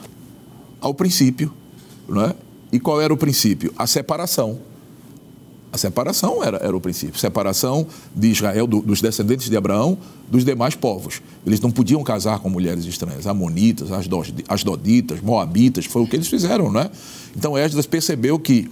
[0.83, 1.51] ao princípio.
[2.07, 2.35] Não é?
[2.71, 3.73] E qual era o princípio?
[3.79, 4.59] A separação.
[5.73, 7.19] A separação era, era o princípio.
[7.19, 9.97] Separação de Israel, do, dos descendentes de Abraão,
[10.31, 11.23] dos demais povos.
[11.47, 13.27] Eles não podiam casar com mulheres estranhas.
[13.27, 13.89] Amonitas,
[14.47, 16.91] asdoditas, moabitas, foi o que eles fizeram, não é?
[17.35, 18.71] Então Esdras percebeu que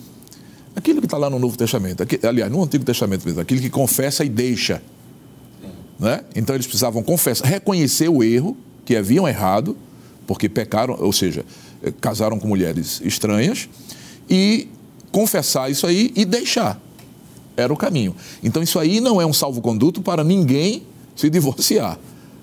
[0.74, 3.70] aquilo que está lá no Novo Testamento, aqui, aliás, no Antigo Testamento mesmo, aquilo que
[3.70, 4.82] confessa e deixa.
[5.98, 6.24] Né?
[6.35, 9.76] Então eles precisavam confessar, reconhecer o erro, que haviam errado,
[10.26, 11.44] porque pecaram, ou seja,
[11.82, 13.68] eh, casaram com mulheres estranhas,
[14.28, 14.68] e
[15.11, 16.80] confessar isso aí e deixar.
[17.56, 18.16] Era o caminho.
[18.42, 20.82] Então isso aí não é um salvo-conduto para ninguém
[21.14, 21.98] se divorciar.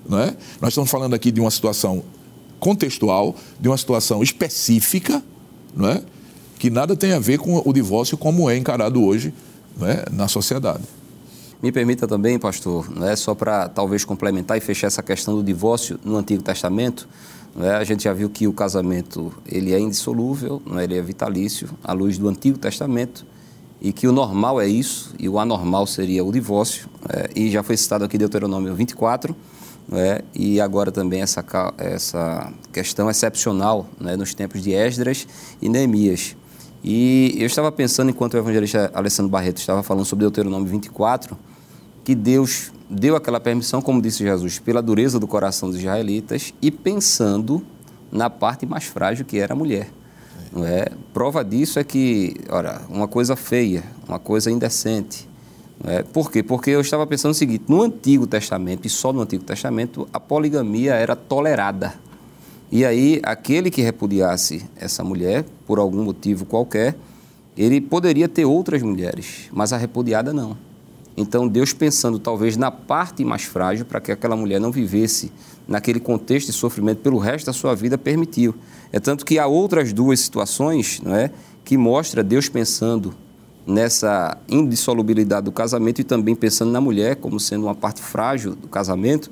[0.08, 0.34] Não é?
[0.60, 2.02] Nós estamos falando aqui de uma situação
[2.58, 5.22] contextual, de uma situação específica,
[5.74, 6.02] não é?
[6.60, 9.32] Que nada tem a ver com o divórcio como é encarado hoje
[9.80, 10.04] é?
[10.12, 10.84] na sociedade.
[11.62, 15.98] Me permita também, pastor, né, só para talvez complementar e fechar essa questão do divórcio
[16.04, 17.08] no Antigo Testamento,
[17.56, 21.70] né, a gente já viu que o casamento ele é indissolúvel, né, ele é vitalício,
[21.82, 23.24] à luz do Antigo Testamento,
[23.80, 27.62] e que o normal é isso, e o anormal seria o divórcio, né, e já
[27.62, 29.34] foi citado aqui Deuteronômio 24,
[29.88, 31.42] né, e agora também essa,
[31.78, 35.26] essa questão excepcional né, nos tempos de Esdras
[35.62, 36.36] e Neemias.
[36.82, 41.36] E eu estava pensando, enquanto o evangelista Alessandro Barreto estava falando sobre Deuteronômio 24,
[42.02, 46.70] que Deus deu aquela permissão, como disse Jesus, pela dureza do coração dos israelitas e
[46.70, 47.62] pensando
[48.10, 49.90] na parte mais frágil que era a mulher.
[50.52, 50.86] Não é?
[51.12, 55.28] Prova disso é que, ora, uma coisa feia, uma coisa indecente.
[55.82, 56.02] Não é?
[56.02, 56.42] Por quê?
[56.42, 60.18] Porque eu estava pensando o seguinte: no Antigo Testamento, e só no Antigo Testamento, a
[60.18, 61.94] poligamia era tolerada.
[62.72, 66.96] E aí, aquele que repudiasse essa mulher, por algum motivo qualquer,
[67.56, 70.58] ele poderia ter outras mulheres, mas a repudiada não.
[71.16, 75.30] Então, Deus pensando talvez na parte mais frágil, para que aquela mulher não vivesse
[75.68, 78.52] naquele contexto de sofrimento pelo resto da sua vida, permitiu.
[78.90, 81.30] É tanto que há outras duas situações não é,
[81.64, 83.14] que mostra Deus pensando
[83.64, 88.66] nessa indissolubilidade do casamento e também pensando na mulher como sendo uma parte frágil do
[88.66, 89.30] casamento,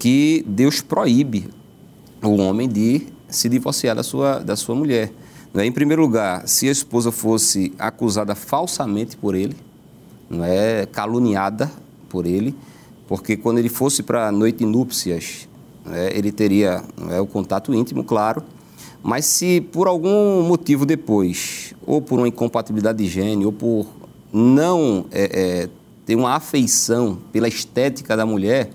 [0.00, 1.48] que Deus proíbe
[2.20, 5.12] o homem de se divorciar da sua, da sua mulher.
[5.54, 5.64] É?
[5.64, 9.56] Em primeiro lugar, se a esposa fosse acusada falsamente por ele,
[10.28, 11.70] não é caluniada
[12.08, 12.54] por ele,
[13.08, 15.48] porque quando ele fosse para a noite de núpcias,
[15.90, 18.42] é, ele teria é, o contato íntimo, claro,
[19.02, 23.86] mas se por algum motivo depois, ou por uma incompatibilidade de gênio, ou por
[24.32, 25.68] não é, é,
[26.06, 28.70] ter uma afeição pela estética da mulher,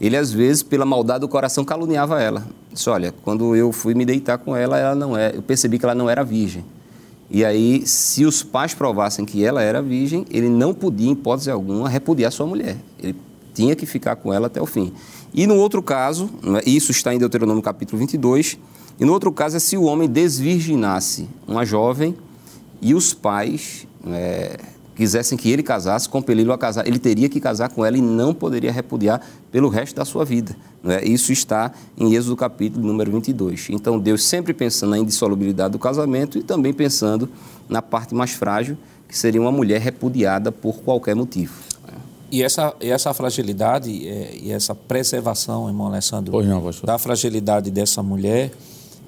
[0.00, 2.46] ele às vezes, pela maldade do coração, caluniava ela.
[2.74, 5.84] Disse, olha, quando eu fui me deitar com ela, ela não é, eu percebi que
[5.84, 6.64] ela não era virgem.
[7.30, 11.50] E aí, se os pais provassem que ela era virgem, ele não podia, em hipótese
[11.50, 12.76] alguma, repudiar sua mulher.
[13.00, 13.14] Ele
[13.54, 14.92] tinha que ficar com ela até o fim.
[15.32, 18.58] E no outro caso, né, isso está em Deuteronômio capítulo 22,
[18.98, 22.16] e no outro caso é se o homem desvirginasse uma jovem
[22.82, 24.58] e os pais é,
[24.94, 28.32] quisessem que ele casasse, compeli-lo a casar, ele teria que casar com ela e não
[28.32, 30.56] poderia repudiar pelo resto da sua vida.
[30.84, 31.04] É?
[31.04, 33.68] Isso está em Êxodo capítulo número 22.
[33.70, 37.28] Então, Deus sempre pensando na indissolubilidade do casamento e também pensando
[37.68, 38.76] na parte mais frágil,
[39.08, 41.54] que seria uma mulher repudiada por qualquer motivo.
[42.30, 48.02] E essa, e essa fragilidade é, e essa preservação, irmão Alessandro, não, da fragilidade dessa
[48.02, 48.50] mulher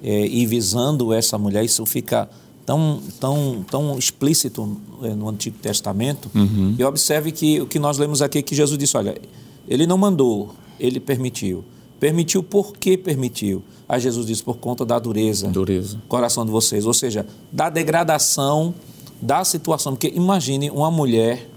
[0.01, 2.29] é, e visando essa mulher, isso fica
[2.67, 6.29] tão, tão, tão explícito eh, no Antigo Testamento.
[6.35, 6.75] Uhum.
[6.77, 9.17] E observe que o que nós lemos aqui é que Jesus disse: olha,
[9.65, 11.63] ele não mandou, ele permitiu.
[11.97, 13.63] Permitiu por que permitiu?
[13.87, 16.01] Aí Jesus disse: por conta da dureza, dureza.
[16.09, 16.85] coração de vocês.
[16.85, 18.75] Ou seja, da degradação
[19.21, 19.93] da situação.
[19.93, 21.49] Porque imagine uma mulher,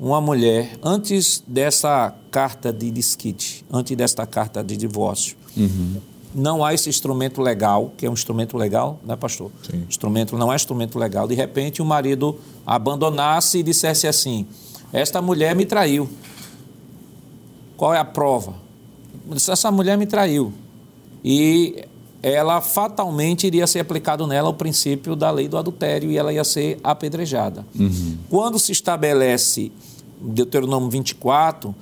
[0.00, 6.74] uma mulher, antes dessa carta de disquite, antes desta carta de divórcio, uhum não há
[6.74, 9.50] esse instrumento legal, que é um instrumento legal, né, pastor?
[9.70, 9.84] Sim.
[9.88, 11.28] Instrumento não é instrumento legal.
[11.28, 14.46] De repente, o marido abandonasse e dissesse assim:
[14.92, 16.08] Esta mulher me traiu.
[17.76, 18.54] Qual é a prova?
[19.30, 20.52] Essa mulher me traiu.
[21.24, 21.84] E
[22.22, 26.44] ela fatalmente iria ser aplicado nela o princípio da lei do adultério e ela ia
[26.44, 27.64] ser apedrejada.
[27.78, 28.18] Uhum.
[28.28, 29.70] Quando se estabelece
[30.20, 31.74] Deuteronômio 24,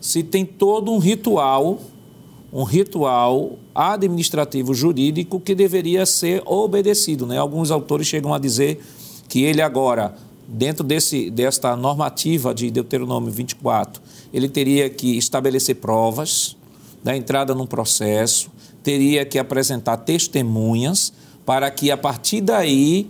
[0.00, 1.78] se tem todo um ritual
[2.52, 7.24] um ritual administrativo jurídico que deveria ser obedecido.
[7.24, 7.38] Né?
[7.38, 8.82] Alguns autores chegam a dizer
[9.28, 10.16] que ele agora,
[10.48, 14.02] dentro desse, desta normativa de Deuteronômio 24,
[14.34, 16.56] ele teria que estabelecer provas
[17.04, 18.50] da entrada num processo,
[18.82, 21.12] teria que apresentar testemunhas
[21.46, 23.08] para que a partir daí,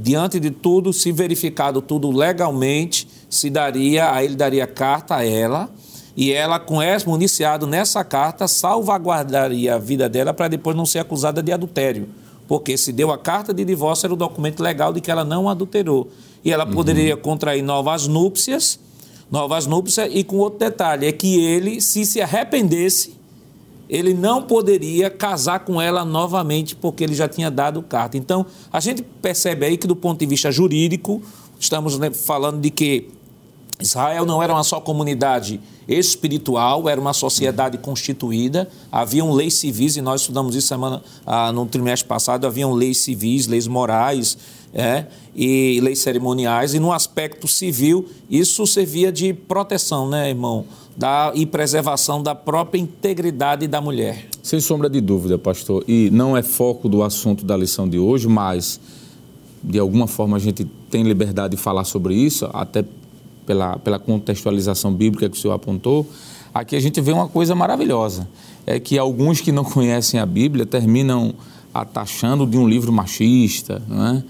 [0.00, 5.70] diante de tudo, se verificado tudo legalmente, se daria, aí ele daria carta a ela
[6.16, 11.00] e ela, com esse municiado nessa carta, salvaguardaria a vida dela para depois não ser
[11.00, 12.08] acusada de adultério.
[12.46, 15.48] Porque se deu a carta de divórcio, era o documento legal de que ela não
[15.48, 16.08] adulterou.
[16.44, 17.20] E ela poderia uhum.
[17.20, 18.78] contrair novas núpcias,
[19.30, 23.14] novas núpcias, e com outro detalhe, é que ele, se se arrependesse,
[23.88, 28.16] ele não poderia casar com ela novamente, porque ele já tinha dado carta.
[28.16, 31.22] Então, a gente percebe aí que, do ponto de vista jurídico,
[31.58, 33.08] estamos né, falando de que
[33.80, 40.00] Israel não era uma só comunidade espiritual, era uma sociedade constituída, haviam leis civis, e
[40.00, 44.38] nós estudamos isso semana, ah, no trimestre passado, haviam leis civis, leis morais
[44.72, 50.64] é, e leis cerimoniais, e no aspecto civil isso servia de proteção, né, irmão,
[50.96, 54.26] da, e preservação da própria integridade da mulher.
[54.42, 58.28] Sem sombra de dúvida, pastor, e não é foco do assunto da lição de hoje,
[58.28, 58.80] mas
[59.62, 62.84] de alguma forma a gente tem liberdade de falar sobre isso, até
[63.46, 66.06] pela, pela contextualização bíblica que o senhor apontou,
[66.52, 68.28] aqui a gente vê uma coisa maravilhosa.
[68.66, 71.34] É que alguns que não conhecem a Bíblia terminam
[71.72, 74.22] atachando de um livro machista, é?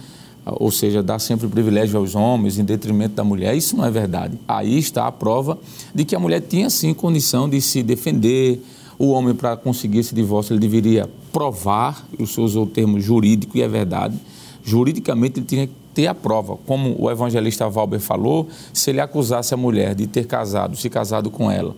[0.46, 3.55] ou seja, dá sempre privilégio aos homens em detrimento da mulher.
[3.57, 4.38] Isso não é verdade.
[4.46, 5.59] Aí está a prova
[5.94, 8.62] de que a mulher tinha sim condição de se defender.
[8.98, 13.59] O homem, para conseguir esse divórcio, ele deveria provar, o senhor usou o termo jurídico
[13.59, 14.16] e é verdade,
[14.62, 16.59] juridicamente ele tinha que ter a prova.
[16.66, 21.30] Como o evangelista Valber falou, se ele acusasse a mulher de ter casado, se casado
[21.30, 21.74] com ela,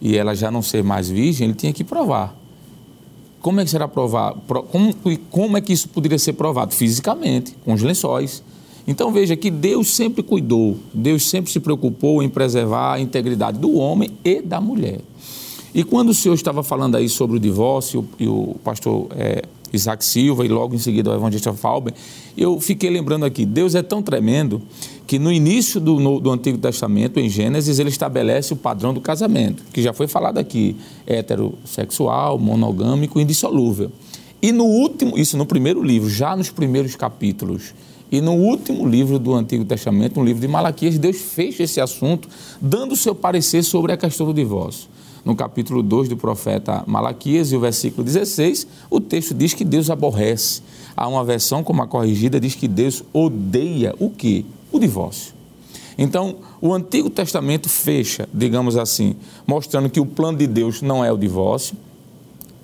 [0.00, 2.34] e ela já não ser mais virgem, ele tinha que provar.
[3.40, 4.40] Como é que será provado?
[4.70, 4.94] Como,
[5.30, 6.74] como é que isso poderia ser provado?
[6.74, 8.42] Fisicamente, com os lençóis.
[8.86, 13.74] Então veja que Deus sempre cuidou, Deus sempre se preocupou em preservar a integridade do
[13.74, 15.00] homem e da mulher.
[15.74, 20.04] E quando o senhor estava falando aí sobre o divórcio, e o pastor é, Isaac
[20.04, 21.94] Silva e logo em seguida o evangelista Falber,
[22.36, 24.62] eu fiquei lembrando aqui, Deus é tão tremendo
[25.06, 29.00] que no início do, no, do Antigo Testamento, em Gênesis, ele estabelece o padrão do
[29.00, 30.76] casamento, que já foi falado aqui,
[31.06, 33.90] heterossexual, monogâmico, indissolúvel.
[34.40, 37.74] E no último, isso no primeiro livro, já nos primeiros capítulos,
[38.10, 42.28] e no último livro do Antigo Testamento, no livro de Malaquias, Deus fecha esse assunto,
[42.60, 44.88] dando o seu parecer sobre a questão do divórcio
[45.28, 49.90] no capítulo 2 do profeta Malaquias e o versículo 16, o texto diz que Deus
[49.90, 50.62] aborrece.
[50.96, 54.46] Há uma versão, como a corrigida, diz que Deus odeia o quê?
[54.72, 55.34] O divórcio.
[55.98, 61.12] Então, o Antigo Testamento fecha, digamos assim, mostrando que o plano de Deus não é
[61.12, 61.76] o divórcio.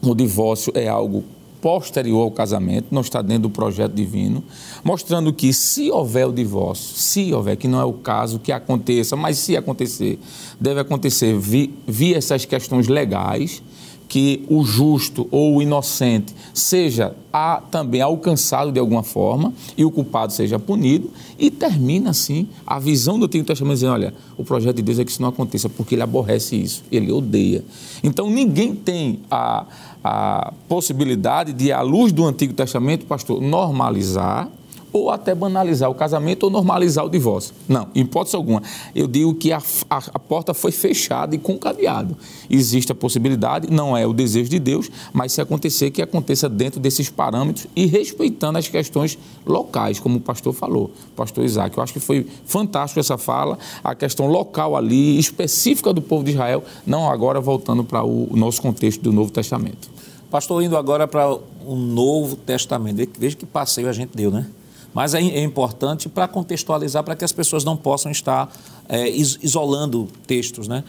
[0.01, 1.23] O divórcio é algo
[1.65, 4.45] posterior ao casamento, não está dentro do projeto divino,
[4.85, 9.17] mostrando que se houver o divórcio, se houver, que não é o caso que aconteça,
[9.17, 10.19] mas se acontecer,
[10.61, 13.63] deve acontecer via vi essas questões legais,
[14.07, 19.91] que o justo ou o inocente seja a, também alcançado de alguma forma e o
[19.91, 24.77] culpado seja punido, e termina assim a visão do Antigo Testamento dizendo: olha, o projeto
[24.77, 27.65] de Deus é que isso não aconteça, porque ele aborrece isso, ele odeia.
[28.03, 29.65] Então ninguém tem a,
[30.05, 34.49] a possibilidade de, à luz do Antigo Testamento, pastor, normalizar
[34.95, 37.53] ou até banalizar o casamento ou normalizar o divórcio.
[37.69, 38.63] Não, em hipótese alguma.
[38.95, 42.17] Eu digo que a, a, a, porta foi fechada e com cadeado.
[42.49, 46.79] Existe a possibilidade, não é o desejo de Deus, mas se acontecer, que aconteça dentro
[46.79, 51.77] desses parâmetros e respeitando as questões locais, como o pastor falou, pastor Isaac.
[51.77, 56.31] Eu acho que foi fantástico essa fala, a questão local ali, específica do povo de
[56.31, 59.91] Israel, não agora voltando para o, o nosso contexto do Novo Testamento.
[60.31, 61.35] Pastor, indo agora para
[61.67, 63.09] o Novo Testamento.
[63.19, 64.47] Veja que passeio a gente deu, né?
[64.95, 68.51] Mas é, é importante para contextualizar, para que as pessoas não possam estar
[68.89, 70.85] é, isolando textos, né?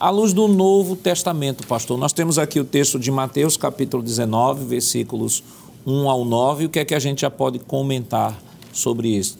[0.00, 4.64] À luz do Novo Testamento, pastor, nós temos aqui o texto de Mateus, capítulo 19,
[4.64, 5.44] versículos
[5.86, 6.64] 1 ao 9.
[6.64, 8.36] O que é que a gente já pode comentar
[8.72, 9.38] sobre isso?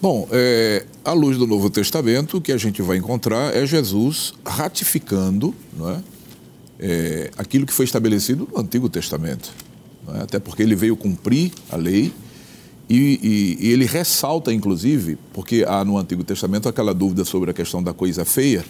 [0.00, 4.32] Bom, é, à luz do Novo Testamento, o que a gente vai encontrar é Jesus
[4.46, 6.00] ratificando não é,
[6.78, 9.52] é aquilo que foi estabelecido no Antigo Testamento.
[10.14, 10.22] É?
[10.22, 12.12] Até porque ele veio cumprir a lei
[12.90, 17.54] e, e, e, ele ressalta, inclusive, porque há no Antigo Testamento aquela dúvida sobre a
[17.54, 18.64] questão da coisa feia,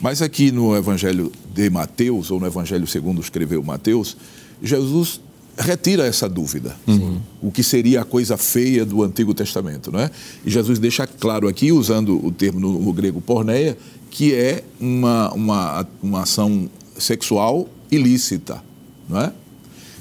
[0.00, 4.16] mas aqui no Evangelho de Mateus, ou no Evangelho segundo escreveu Mateus,
[4.62, 5.20] Jesus
[5.58, 6.74] retira essa dúvida.
[6.86, 7.20] Uhum.
[7.42, 10.10] O que seria a coisa feia do Antigo Testamento, não é?
[10.46, 13.76] E Jesus deixa claro aqui, usando o termo no, no grego porneia,
[14.10, 18.62] que é uma, uma, uma ação sexual ilícita,
[19.06, 19.32] não é?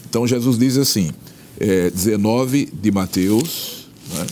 [0.10, 1.12] Então Jesus diz assim,
[1.60, 4.26] é, 19 de Mateus, né?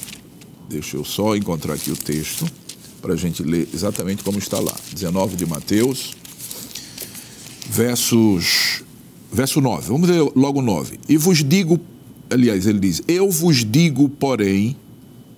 [0.69, 2.45] deixa eu só encontrar aqui o texto
[3.01, 4.73] para a gente ler exatamente como está lá.
[4.93, 6.15] 19 de Mateus,
[7.69, 8.83] versos,
[9.31, 9.87] verso 9.
[9.87, 10.99] Vamos ler logo 9.
[11.07, 11.79] E vos digo,
[12.29, 14.75] aliás, ele diz: Eu vos digo, porém,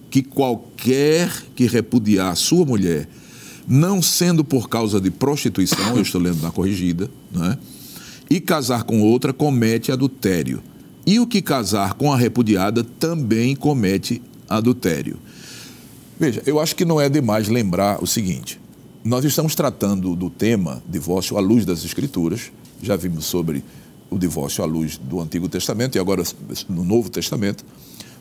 [0.09, 3.07] que qualquer que repudiar sua mulher,
[3.67, 7.57] não sendo por causa de prostituição, eu estou lendo na corrigida, né?
[8.29, 10.61] e casar com outra, comete adultério.
[11.07, 15.17] E o que casar com a repudiada também comete adultério.
[16.19, 18.59] Veja, eu acho que não é demais lembrar o seguinte:
[19.05, 22.51] nós estamos tratando do tema divórcio à luz das Escrituras,
[22.83, 23.63] já vimos sobre
[24.09, 26.23] o divórcio à luz do Antigo Testamento e agora
[26.67, 27.63] no Novo Testamento,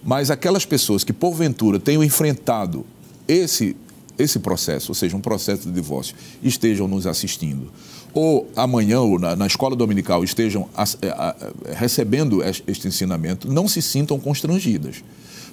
[0.04, 2.86] mas aquelas pessoas que porventura tenham enfrentado
[3.26, 3.74] esse,
[4.18, 7.70] esse processo, ou seja, um processo de divórcio, estejam nos assistindo,
[8.14, 11.36] ou amanhã ou na, na escola dominical estejam a, a, a,
[11.74, 15.04] recebendo este ensinamento, não se sintam constrangidas,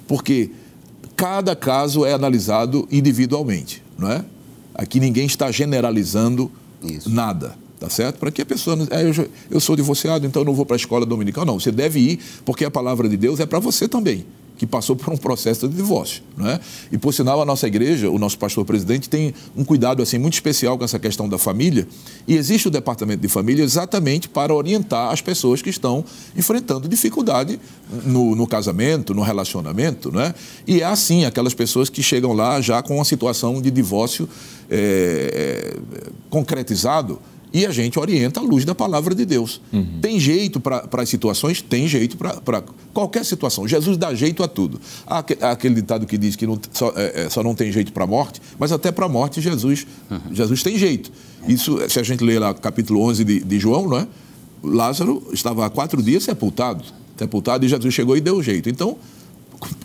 [0.08, 0.50] porque
[1.16, 4.24] cada caso é analisado individualmente, não é?
[4.74, 6.50] Aqui ninguém está generalizando
[6.82, 7.08] Isso.
[7.08, 8.18] nada, tá certo?
[8.18, 8.76] Para que a pessoa.
[8.90, 11.44] É, eu, eu sou divorciado, então eu não vou para a escola dominical.
[11.44, 14.26] Não, você deve ir, porque a palavra de Deus é para você também
[14.56, 16.22] que passou por um processo de divórcio.
[16.36, 16.60] Né?
[16.92, 20.34] E, por sinal, a nossa igreja, o nosso pastor presidente, tem um cuidado assim muito
[20.34, 21.86] especial com essa questão da família.
[22.26, 26.04] E existe o departamento de família exatamente para orientar as pessoas que estão
[26.36, 27.58] enfrentando dificuldade
[28.04, 30.12] no, no casamento, no relacionamento.
[30.12, 30.34] Né?
[30.66, 34.28] E é assim, aquelas pessoas que chegam lá já com uma situação de divórcio
[34.70, 35.76] é,
[36.30, 37.18] concretizado
[37.54, 39.60] e a gente orienta à luz da palavra de Deus.
[39.72, 40.00] Uhum.
[40.02, 41.62] Tem jeito para as situações?
[41.62, 43.68] Tem jeito para qualquer situação.
[43.68, 44.80] Jesus dá jeito a tudo.
[45.06, 45.20] Há
[45.52, 48.06] aquele ditado que diz que não, só, é, é só, não tem jeito para a
[48.08, 50.34] morte, mas até para a morte Jesus, uhum.
[50.34, 51.12] Jesus tem jeito.
[51.46, 54.08] Isso, se a gente ler lá capítulo 11 de, de João, não é?
[54.60, 56.82] Lázaro estava há quatro dias sepultado,
[57.16, 58.68] sepultado e Jesus chegou e deu jeito.
[58.68, 58.96] Então,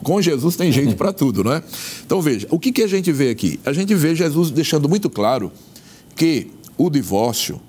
[0.01, 1.61] com Jesus tem jeito para tudo, não é?
[2.03, 3.59] Então veja, o que, que a gente vê aqui?
[3.63, 5.51] A gente vê Jesus deixando muito claro
[6.15, 6.47] que
[6.79, 7.59] o divórcio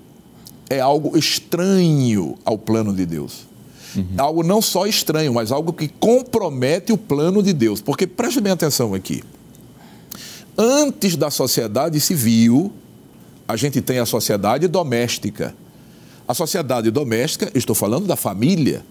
[0.69, 3.45] é algo estranho ao plano de Deus.
[3.93, 4.07] Uhum.
[4.17, 7.81] Algo não só estranho, mas algo que compromete o plano de Deus.
[7.81, 9.21] Porque preste bem atenção aqui.
[10.57, 12.71] Antes da sociedade civil,
[13.45, 15.53] a gente tem a sociedade doméstica.
[16.25, 18.81] A sociedade doméstica, estou falando da família,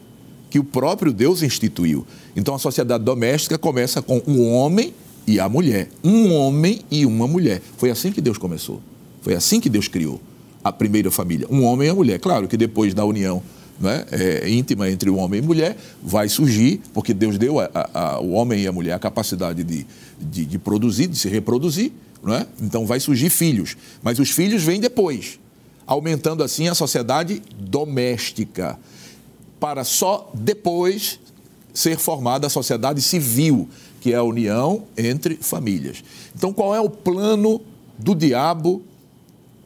[0.50, 2.06] que o próprio Deus instituiu.
[2.36, 4.92] Então a sociedade doméstica começa com um homem
[5.26, 5.88] e a mulher.
[6.04, 7.62] Um homem e uma mulher.
[7.78, 8.82] Foi assim que Deus começou.
[9.20, 10.20] Foi assim que Deus criou
[10.62, 12.18] a primeira família, um homem e a mulher.
[12.18, 13.42] Claro que depois da união
[13.80, 17.56] né, é, íntima entre o homem e mulher vai surgir, porque Deus deu
[17.94, 19.86] ao homem e à mulher a capacidade de,
[20.20, 21.90] de, de produzir, de se reproduzir,
[22.22, 22.46] né?
[22.60, 23.76] então vai surgir filhos.
[24.02, 25.40] Mas os filhos vêm depois,
[25.86, 28.78] aumentando assim a sociedade doméstica,
[29.58, 31.18] para só depois
[31.72, 33.68] ser formada a sociedade civil,
[34.00, 36.02] que é a união entre famílias.
[36.36, 37.60] Então, qual é o plano
[37.98, 38.82] do diabo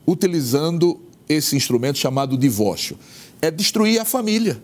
[0.07, 2.97] utilizando esse instrumento chamado divórcio?
[3.41, 4.63] É destruir a família.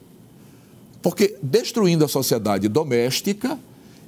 [1.03, 3.59] Porque destruindo a sociedade doméstica,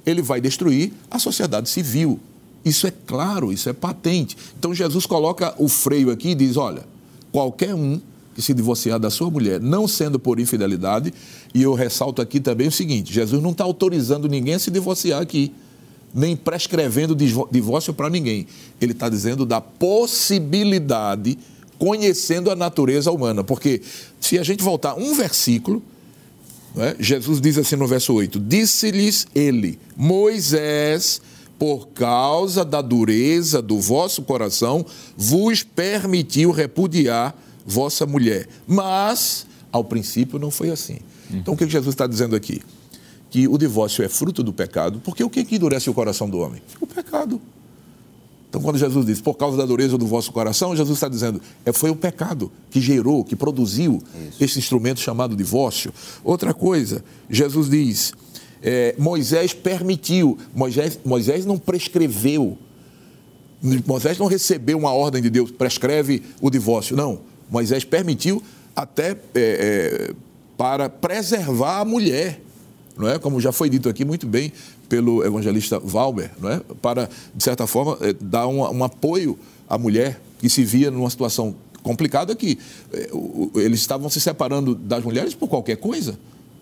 [0.05, 2.19] ele vai destruir a sociedade civil.
[2.63, 4.37] Isso é claro, isso é patente.
[4.57, 6.85] Então Jesus coloca o freio aqui e diz: olha,
[7.31, 7.99] qualquer um
[8.35, 11.13] que se divorciar da sua mulher, não sendo por infidelidade,
[11.53, 15.21] e eu ressalto aqui também o seguinte: Jesus não está autorizando ninguém a se divorciar
[15.21, 15.51] aqui
[16.13, 18.45] nem prescrevendo divórcio para ninguém.
[18.79, 21.37] Ele está dizendo da possibilidade,
[21.79, 23.43] conhecendo a natureza humana.
[23.43, 23.81] Porque
[24.19, 25.81] se a gente voltar um versículo,
[26.75, 31.21] né, Jesus diz assim no verso 8: Disse-lhes ele, Moisés,
[31.57, 34.85] por causa da dureza do vosso coração,
[35.15, 37.35] vos permitiu repudiar
[37.65, 38.47] vossa mulher.
[38.67, 40.99] Mas, ao princípio, não foi assim.
[41.31, 42.61] Então, o que Jesus está dizendo aqui?
[43.33, 46.37] Que o divórcio é fruto do pecado, porque o que, que endurece o coração do
[46.37, 46.61] homem?
[46.79, 47.41] O pecado.
[48.47, 51.73] Então, quando Jesus diz, por causa da dureza do vosso coração, Jesus está dizendo, é,
[51.73, 54.43] foi o pecado que gerou, que produziu Isso.
[54.43, 55.91] esse instrumento chamado divórcio.
[56.23, 58.13] Outra coisa, Jesus diz,
[58.61, 62.55] é, Moisés permitiu, Moisés, Moisés não prescreveu,
[63.87, 67.21] Moisés não recebeu uma ordem de Deus, prescreve o divórcio, não.
[67.49, 68.43] Moisés permitiu
[68.75, 70.13] até é, é,
[70.55, 72.42] para preservar a mulher
[72.97, 73.17] não é?
[73.17, 74.51] Como já foi dito aqui muito bem
[74.87, 76.61] pelo evangelista Valber, não é?
[76.81, 79.37] Para, de certa forma, eh, dar um, um apoio
[79.67, 82.57] à mulher que se via numa situação complicada que
[82.91, 83.09] eh,
[83.55, 86.17] eles estavam se separando das mulheres por qualquer coisa,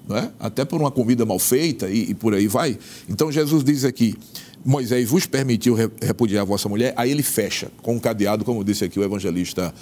[0.08, 0.32] não é?
[0.40, 2.78] Até por uma comida mal feita e, e por aí vai.
[3.10, 4.16] Então Jesus diz aqui:
[4.64, 8.84] Moisés vos permitiu repudiar a vossa mulher, aí ele fecha com um cadeado, como disse
[8.84, 9.74] aqui o evangelista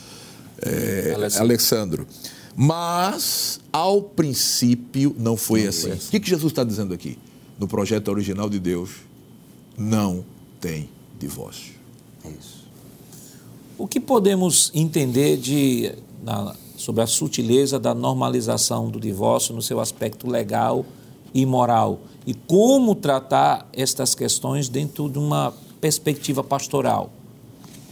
[0.61, 1.43] é, Alessandro.
[1.43, 2.07] Alexandro.
[2.55, 5.91] Mas, ao princípio, não foi não assim.
[5.91, 6.07] assim.
[6.07, 7.17] O que, que Jesus está dizendo aqui?
[7.57, 8.91] No projeto original de Deus,
[9.77, 10.23] não
[10.59, 10.89] tem
[11.19, 11.73] divórcio.
[12.39, 12.59] Isso.
[13.77, 19.79] O que podemos entender de, na, sobre a sutileza da normalização do divórcio no seu
[19.79, 20.85] aspecto legal
[21.33, 22.01] e moral?
[22.27, 27.11] E como tratar estas questões dentro de uma perspectiva pastoral?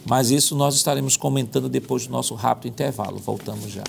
[0.06, 3.18] Mas isso nós estaremos comentando depois do nosso rápido intervalo.
[3.18, 3.84] Voltamos já.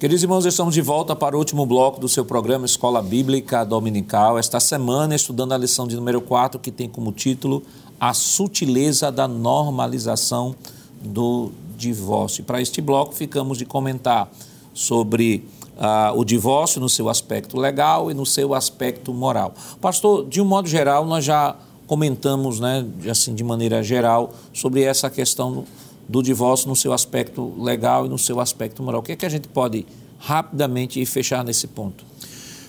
[0.00, 4.38] Queridos irmãos, estamos de volta para o último bloco do seu programa Escola Bíblica Dominical.
[4.38, 7.62] Esta semana, estudando a lição de número 4, que tem como título
[8.00, 10.56] A Sutileza da Normalização
[11.02, 12.42] do Divórcio.
[12.44, 14.32] Para este bloco, ficamos de comentar
[14.72, 19.52] sobre uh, o divórcio no seu aspecto legal e no seu aspecto moral.
[19.82, 21.54] Pastor, de um modo geral, nós já
[21.90, 25.64] comentamos, né, assim, de maneira geral, sobre essa questão
[26.08, 29.00] do divórcio no seu aspecto legal e no seu aspecto moral.
[29.00, 29.84] O que é que a gente pode
[30.16, 32.04] rapidamente fechar nesse ponto?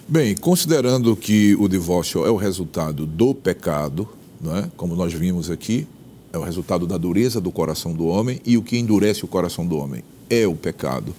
[0.07, 4.09] Bem, considerando que o divórcio é o resultado do pecado,
[4.41, 4.71] não é?
[4.75, 5.87] como nós vimos aqui,
[6.33, 9.67] é o resultado da dureza do coração do homem e o que endurece o coração
[9.67, 11.13] do homem é o pecado.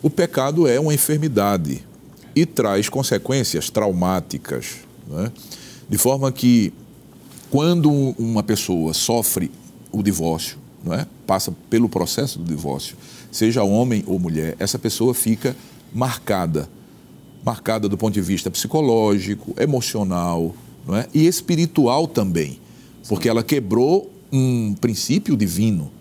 [0.00, 1.84] O pecado é uma enfermidade
[2.32, 4.76] e traz consequências traumáticas,
[5.18, 5.32] é?
[5.88, 6.72] de forma que
[7.54, 7.88] quando
[8.18, 9.48] uma pessoa sofre
[9.92, 11.06] o divórcio, não é?
[11.24, 12.96] passa pelo processo do divórcio,
[13.30, 15.54] seja homem ou mulher, essa pessoa fica
[15.94, 16.68] marcada.
[17.46, 20.52] Marcada do ponto de vista psicológico, emocional
[20.84, 21.06] não é?
[21.14, 22.58] e espiritual também,
[23.08, 25.92] porque ela quebrou um princípio divino,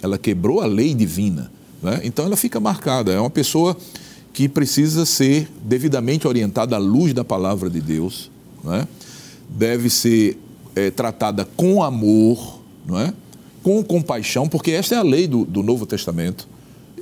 [0.00, 1.50] ela quebrou a lei divina.
[1.82, 2.06] É?
[2.06, 3.10] Então ela fica marcada.
[3.10, 3.76] É uma pessoa
[4.32, 8.30] que precisa ser devidamente orientada à luz da palavra de Deus,
[8.66, 8.86] é?
[9.50, 10.38] deve ser
[10.74, 13.12] é, tratada com amor, não é?
[13.62, 16.48] com compaixão, porque esta é a lei do, do Novo Testamento.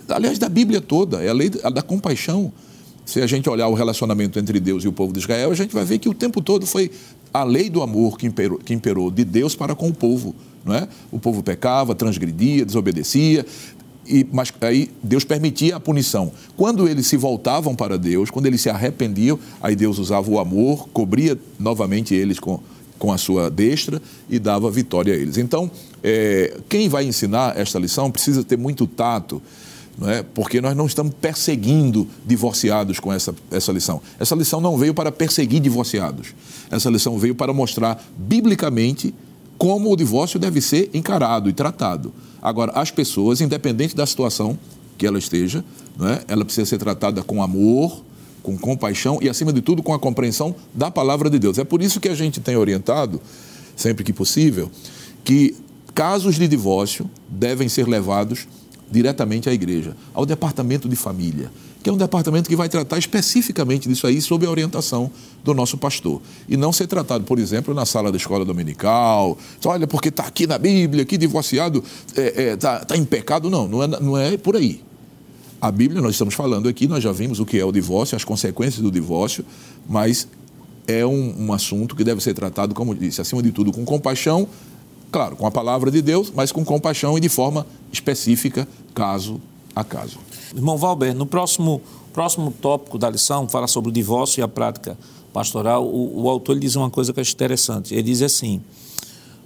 [0.08, 2.52] Aliás, da Bíblia toda, é a lei da compaixão.
[3.06, 5.72] Se a gente olhar o relacionamento entre Deus e o povo de Israel, a gente
[5.72, 6.90] vai ver que o tempo todo foi
[7.32, 10.34] a lei do amor que imperou, que imperou de Deus para com o povo.
[10.64, 10.86] Não é?
[11.10, 13.46] O povo pecava, transgredia, desobedecia,
[14.06, 16.32] e, mas aí Deus permitia a punição.
[16.56, 20.88] Quando eles se voltavam para Deus, quando eles se arrependiam, aí Deus usava o amor,
[20.92, 22.60] cobria novamente eles com,
[23.00, 25.38] com a sua destra e dava vitória a eles.
[25.38, 25.68] Então,
[26.04, 29.42] é, quem vai ensinar esta lição precisa ter muito tato,
[30.02, 30.22] é?
[30.22, 34.02] porque nós não estamos perseguindo divorciados com essa, essa lição.
[34.20, 36.34] Essa lição não veio para perseguir divorciados.
[36.70, 39.14] Essa lição veio para mostrar biblicamente
[39.56, 42.12] como o divórcio deve ser encarado e tratado.
[42.40, 44.58] Agora, as pessoas, independente da situação
[44.98, 45.64] que ela esteja,
[46.02, 46.22] é?
[46.28, 48.02] ela precisa ser tratada com amor,
[48.42, 51.58] com compaixão e, acima de tudo, com a compreensão da palavra de Deus.
[51.58, 53.20] É por isso que a gente tem orientado,
[53.76, 54.70] sempre que possível,
[55.24, 55.56] que
[55.94, 58.46] casos de divórcio devem ser levados
[58.90, 61.50] diretamente à igreja, ao departamento de família,
[61.82, 65.10] que é um departamento que vai tratar especificamente disso aí sob a orientação
[65.44, 66.20] do nosso pastor.
[66.48, 70.46] E não ser tratado, por exemplo, na sala da escola dominical, olha, porque está aqui
[70.46, 73.48] na Bíblia, que divorciado está é, é, tá, tá em pecado.
[73.48, 74.82] Não, não é, não é por aí.
[75.60, 78.24] A Bíblia, nós estamos falando aqui, nós já vimos o que é o divórcio, as
[78.24, 79.44] consequências do divórcio,
[79.86, 80.26] mas
[80.86, 84.48] é um, um assunto que deve ser tratado, como disse, acima de tudo, com compaixão,
[85.12, 89.38] claro, com a palavra de Deus, mas com compaixão e de forma específica, caso
[89.76, 90.18] a caso.
[90.54, 91.82] Irmão Valber, no próximo,
[92.12, 94.96] próximo tópico da lição, fala sobre o divórcio e a prática
[95.30, 97.94] pastoral, o, o autor diz uma coisa que é interessante.
[97.94, 98.62] Ele diz assim: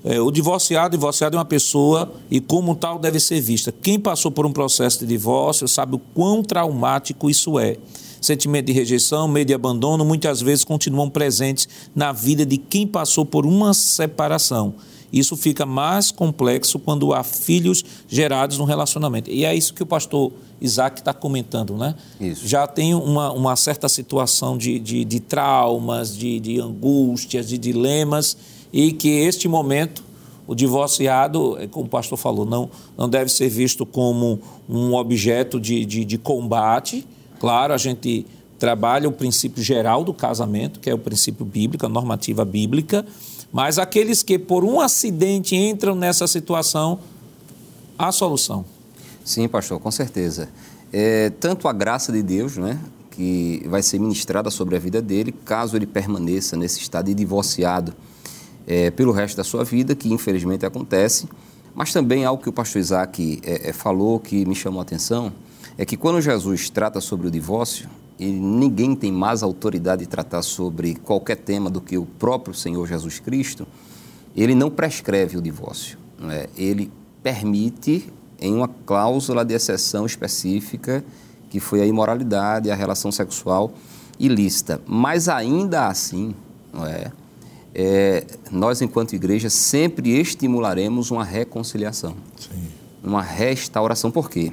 [0.04, 3.72] é, o divorciado, divorciado é uma pessoa e como tal deve ser vista.
[3.72, 7.78] Quem passou por um processo de divórcio sabe o quão traumático isso é.
[8.20, 13.24] Sentimento de rejeição, medo de abandono, muitas vezes continuam presentes na vida de quem passou
[13.24, 14.74] por uma separação.
[15.10, 19.30] Isso fica mais complexo quando há filhos gerados no relacionamento.
[19.30, 21.94] E é isso que o pastor Isaac está comentando, né?
[22.20, 22.46] Isso.
[22.46, 28.36] Já tem uma, uma certa situação de, de, de traumas, de, de angústias, de dilemas
[28.74, 30.02] e que este momento
[30.48, 32.68] o divorciado, é como o pastor falou, não,
[32.98, 37.06] não deve ser visto como um objeto de, de, de, combate.
[37.38, 38.26] Claro, a gente
[38.58, 43.06] trabalha o princípio geral do casamento, que é o princípio bíblico, a normativa bíblica,
[43.50, 46.98] mas aqueles que por um acidente entram nessa situação,
[47.96, 48.66] há solução.
[49.24, 50.50] Sim, pastor, com certeza.
[50.92, 52.78] É, tanto a graça de Deus, né,
[53.12, 57.94] que vai ser ministrada sobre a vida dele, caso ele permaneça nesse estado de divorciado
[58.66, 61.28] é, pelo resto da sua vida, que infelizmente acontece.
[61.74, 65.32] Mas também algo que o pastor Isaac é, é, falou que me chamou a atenção
[65.76, 70.42] é que quando Jesus trata sobre o divórcio, e ninguém tem mais autoridade de tratar
[70.42, 73.66] sobre qualquer tema do que o próprio Senhor Jesus Cristo,
[74.36, 75.98] ele não prescreve o divórcio.
[76.18, 76.92] né, ele
[77.22, 81.04] permite em uma cláusula de exceção específica
[81.50, 83.72] que foi a imoralidade, a relação sexual
[84.18, 84.80] ilícita.
[84.86, 86.34] Mas ainda assim,
[86.72, 87.10] não é,
[87.74, 92.68] é, nós enquanto igreja sempre estimularemos uma reconciliação, Sim.
[93.02, 94.10] uma restauração.
[94.10, 94.52] Por quê?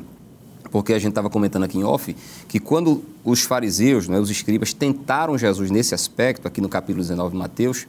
[0.72, 2.16] Porque a gente estava comentando aqui em off
[2.48, 7.32] que quando os fariseus, né, os escribas, tentaram Jesus nesse aspecto, aqui no capítulo 19
[7.32, 7.88] de Mateus,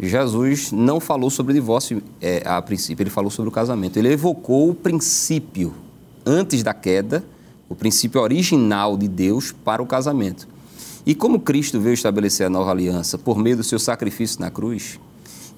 [0.00, 3.98] Jesus não falou sobre divórcio é, a princípio, ele falou sobre o casamento.
[3.98, 5.74] Ele evocou o princípio,
[6.24, 7.22] antes da queda,
[7.68, 10.48] o princípio original de Deus para o casamento.
[11.04, 15.00] E como Cristo veio estabelecer a nova aliança por meio do seu sacrifício na cruz,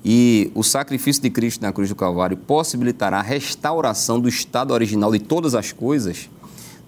[0.05, 5.11] e o sacrifício de Cristo na cruz do Calvário possibilitará a restauração do estado original
[5.11, 6.28] de todas as coisas,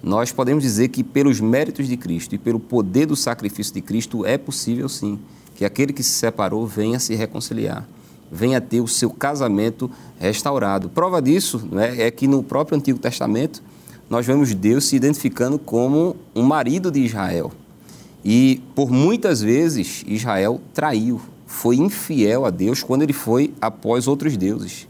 [0.02, 4.24] nós podemos dizer que pelos méritos de Cristo e pelo poder do sacrifício de Cristo
[4.26, 5.18] é possível sim
[5.54, 7.88] que aquele que se separou venha se reconciliar,
[8.30, 10.90] venha ter o seu casamento restaurado.
[10.90, 13.62] Prova disso né, é que no próprio Antigo Testamento
[14.08, 17.50] nós vemos Deus se identificando como um marido de Israel.
[18.28, 24.36] E por muitas vezes Israel traiu, foi infiel a Deus quando ele foi após outros
[24.36, 24.88] deuses.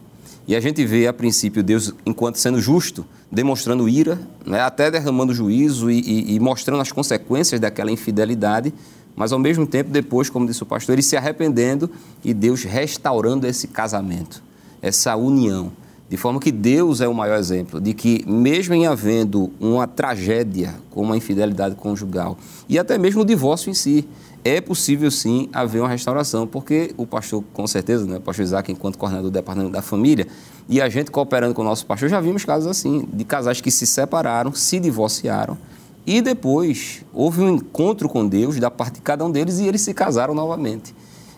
[0.49, 5.35] E a gente vê, a princípio, Deus, enquanto sendo justo, demonstrando ira, né, até derramando
[5.35, 8.73] juízo e, e, e, mostrando as consequências daquela infidelidade,
[9.15, 11.91] mas ao mesmo tempo, depois, como disse o pastor, ele se arrependendo
[12.25, 14.43] e Deus restaurando esse casamento,
[14.81, 15.71] essa união.
[16.09, 20.77] De forma que Deus é o maior exemplo de que, mesmo em havendo uma tragédia
[20.91, 22.39] como a infidelidade conjugal
[22.69, 24.09] e até mesmo o divórcio em si,
[24.45, 28.71] é possível sim haver uma restauração, porque o pastor, com certeza, né, o pastor Isaac,
[28.71, 30.29] enquanto coordenador do departamento da família,
[30.69, 33.73] e a gente cooperando com o nosso pastor, já vimos casos assim, de casais que
[33.73, 35.59] se separaram, se divorciaram,
[36.07, 39.81] e depois houve um encontro com Deus da parte de cada um deles e eles
[39.81, 40.95] se casaram novamente.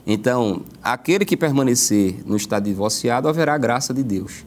[0.06, 4.44] Então, aquele que permanecer no estado divorciado, haverá graça de Deus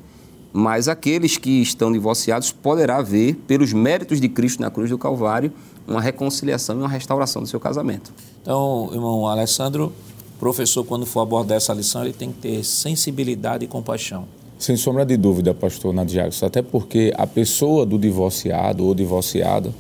[0.54, 5.52] mas aqueles que estão divorciados poderá ver, pelos méritos de Cristo na cruz do Calvário,
[5.88, 8.14] uma reconciliação e uma restauração do seu casamento.
[8.41, 9.93] Então, irmão Alessandro,
[10.39, 14.26] professor, quando for abordar essa lição, ele tem que ter sensibilidade e compaixão.
[14.60, 19.74] Sem sombra de dúvida, pastor Nadiagos, até porque a pessoa do divorciado ou divorciada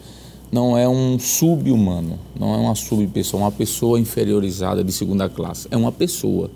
[0.51, 5.77] não é um sub-humano, não é uma sub-pessoa, uma pessoa inferiorizada de segunda classe, é
[5.77, 6.49] uma pessoa.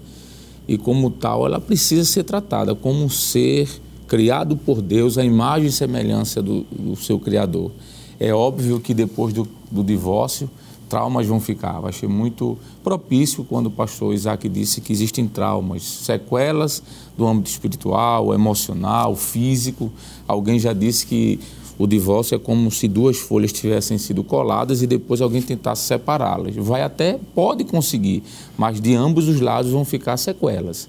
[0.67, 3.69] E como tal, ela precisa ser tratada como um ser
[4.07, 7.71] criado por Deus, a imagem e semelhança do, do seu Criador.
[8.19, 10.49] É óbvio que depois do, do divórcio,
[10.87, 11.75] traumas vão ficar.
[11.81, 16.81] Eu achei muito propício quando o pastor Isaac disse que existem traumas, sequelas
[17.17, 19.91] do âmbito espiritual, emocional, físico.
[20.27, 21.39] Alguém já disse que
[21.77, 26.55] o divórcio é como se duas folhas tivessem sido coladas e depois alguém tentasse separá-las.
[26.55, 28.23] Vai até, pode conseguir,
[28.57, 30.87] mas de ambos os lados vão ficar sequelas.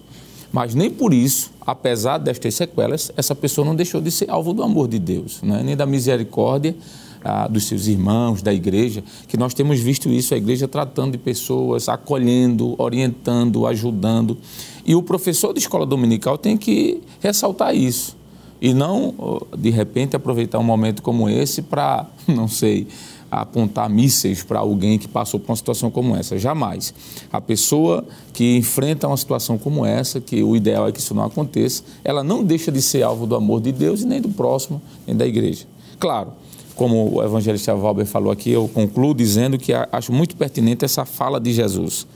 [0.56, 4.62] Mas nem por isso, apesar destas sequelas, essa pessoa não deixou de ser alvo do
[4.62, 5.60] amor de Deus, né?
[5.62, 6.74] nem da misericórdia
[7.22, 11.18] ah, dos seus irmãos, da igreja, que nós temos visto isso, a igreja tratando de
[11.18, 14.38] pessoas, acolhendo, orientando, ajudando.
[14.86, 18.16] E o professor de escola dominical tem que ressaltar isso.
[18.58, 22.86] E não, de repente, aproveitar um momento como esse para, não sei,
[23.30, 26.38] apontar mísseis para alguém que passou por uma situação como essa.
[26.38, 26.94] Jamais.
[27.32, 31.24] A pessoa que enfrenta uma situação como essa, que o ideal é que isso não
[31.24, 34.80] aconteça, ela não deixa de ser alvo do amor de Deus e nem do próximo,
[35.06, 35.66] nem da igreja.
[35.98, 36.32] Claro,
[36.74, 41.40] como o evangelista Valber falou aqui, eu concluo dizendo que acho muito pertinente essa fala
[41.40, 42.06] de Jesus.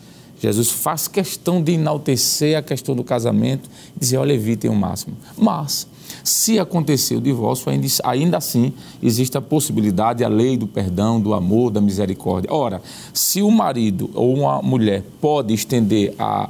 [0.40, 5.16] Jesus faz questão de enaltecer a questão do casamento e dizer, olha, evitem o máximo.
[5.36, 5.86] Mas
[6.24, 11.34] se acontecer o divórcio, ainda, ainda assim existe a possibilidade, a lei do perdão, do
[11.34, 12.52] amor, da misericórdia.
[12.52, 16.48] Ora, se o marido ou uma mulher pode estender a,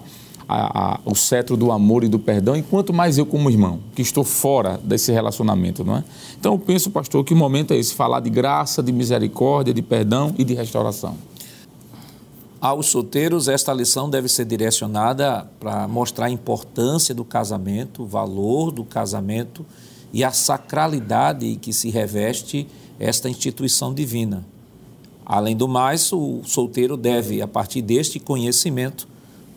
[0.49, 4.03] a, a, o cetro do amor e do perdão, enquanto mais eu como irmão, que
[4.03, 6.05] estou fora desse relacionamento, não é?
[6.39, 10.35] Então eu penso, pastor, que momento é esse, falar de graça, de misericórdia, de perdão
[10.37, 11.30] e de restauração.
[12.61, 18.71] Aos solteiros, esta lição deve ser direcionada para mostrar a importância do casamento, o valor
[18.71, 19.65] do casamento
[20.13, 24.45] e a sacralidade que se reveste esta instituição divina.
[25.25, 29.09] Além do mais, o solteiro deve, a partir deste conhecimento,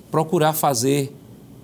[0.09, 1.13] procurar fazer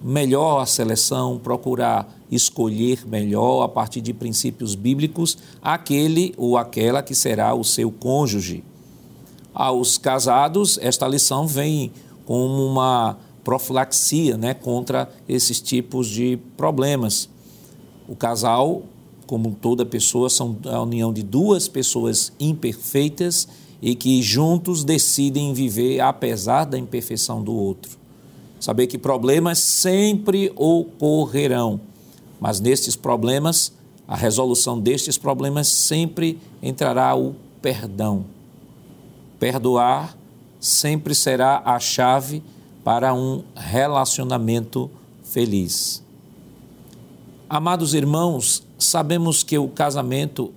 [0.04, 7.16] melhor a seleção, procurar escolher melhor, a partir de princípios bíblicos, aquele ou aquela que
[7.16, 8.62] será o seu cônjuge
[9.54, 11.92] aos casados, esta lição vem
[12.26, 17.30] como uma profilaxia né, contra esses tipos de problemas.
[18.08, 18.84] O casal,
[19.26, 23.48] como toda pessoa, são a união de duas pessoas imperfeitas
[23.82, 27.98] e que juntos decidem viver apesar da imperfeição do outro.
[28.60, 31.80] Saber que problemas sempre ocorrerão,
[32.42, 33.74] Mas nestes problemas,
[34.08, 38.26] a resolução destes problemas sempre entrará o perdão.
[39.40, 40.18] Perdoar
[40.60, 42.44] sempre será a chave
[42.84, 44.92] para um relacionamento
[45.24, 46.04] feliz.
[47.50, 50.52] Amados irmãos, sabemos que o casamento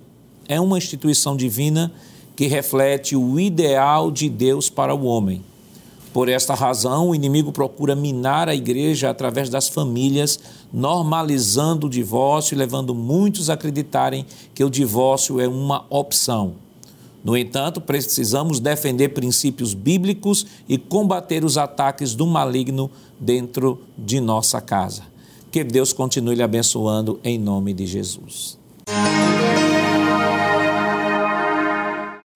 [0.47, 1.91] é uma instituição divina
[2.35, 5.43] que reflete o ideal de Deus para o homem.
[6.11, 10.39] Por esta razão, o inimigo procura minar a igreja através das famílias,
[10.71, 16.62] normalizando o divórcio e levando muitos a acreditarem que o divórcio é uma opção.
[17.23, 24.59] No entanto, precisamos defender princípios bíblicos e combater os ataques do maligno dentro de nossa
[24.59, 25.03] casa.
[25.49, 28.59] Que Deus continue lhe abençoando em nome de Jesus.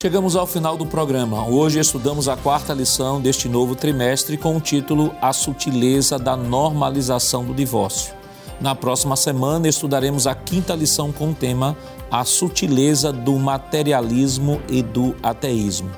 [0.01, 1.47] Chegamos ao final do programa.
[1.47, 7.43] Hoje estudamos a quarta lição deste novo trimestre com o título A Sutileza da Normalização
[7.43, 8.16] do Divórcio.
[8.59, 11.77] Na próxima semana estudaremos a quinta lição com o tema
[12.09, 15.91] A Sutileza do Materialismo e do Ateísmo.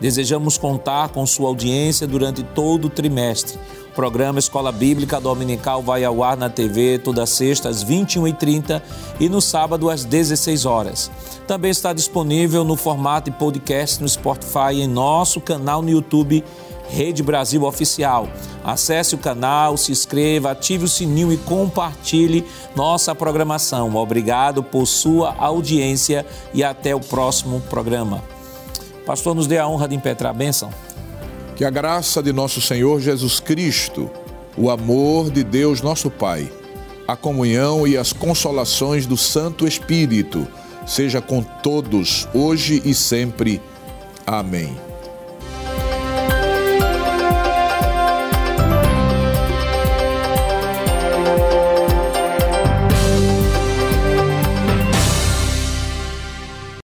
[0.00, 3.58] Desejamos contar com sua audiência durante todo o trimestre.
[3.90, 8.82] O programa Escola Bíblica Dominical vai ao ar na TV toda sexta às 21h30
[9.18, 11.10] e no sábado às 16 horas.
[11.46, 16.44] Também está disponível no formato de podcast no Spotify em nosso canal no YouTube
[16.88, 18.28] Rede Brasil Oficial.
[18.64, 23.94] Acesse o canal, se inscreva, ative o sininho e compartilhe nossa programação.
[23.94, 28.22] Obrigado por sua audiência e até o próximo programa.
[29.04, 30.70] Pastor, nos dê a honra de impetrar a bênção.
[31.54, 34.10] Que a graça de nosso Senhor Jesus Cristo,
[34.56, 36.50] o amor de Deus nosso Pai,
[37.06, 40.46] a comunhão e as consolações do Santo Espírito
[40.86, 43.60] seja com todos, hoje e sempre.
[44.26, 44.85] Amém.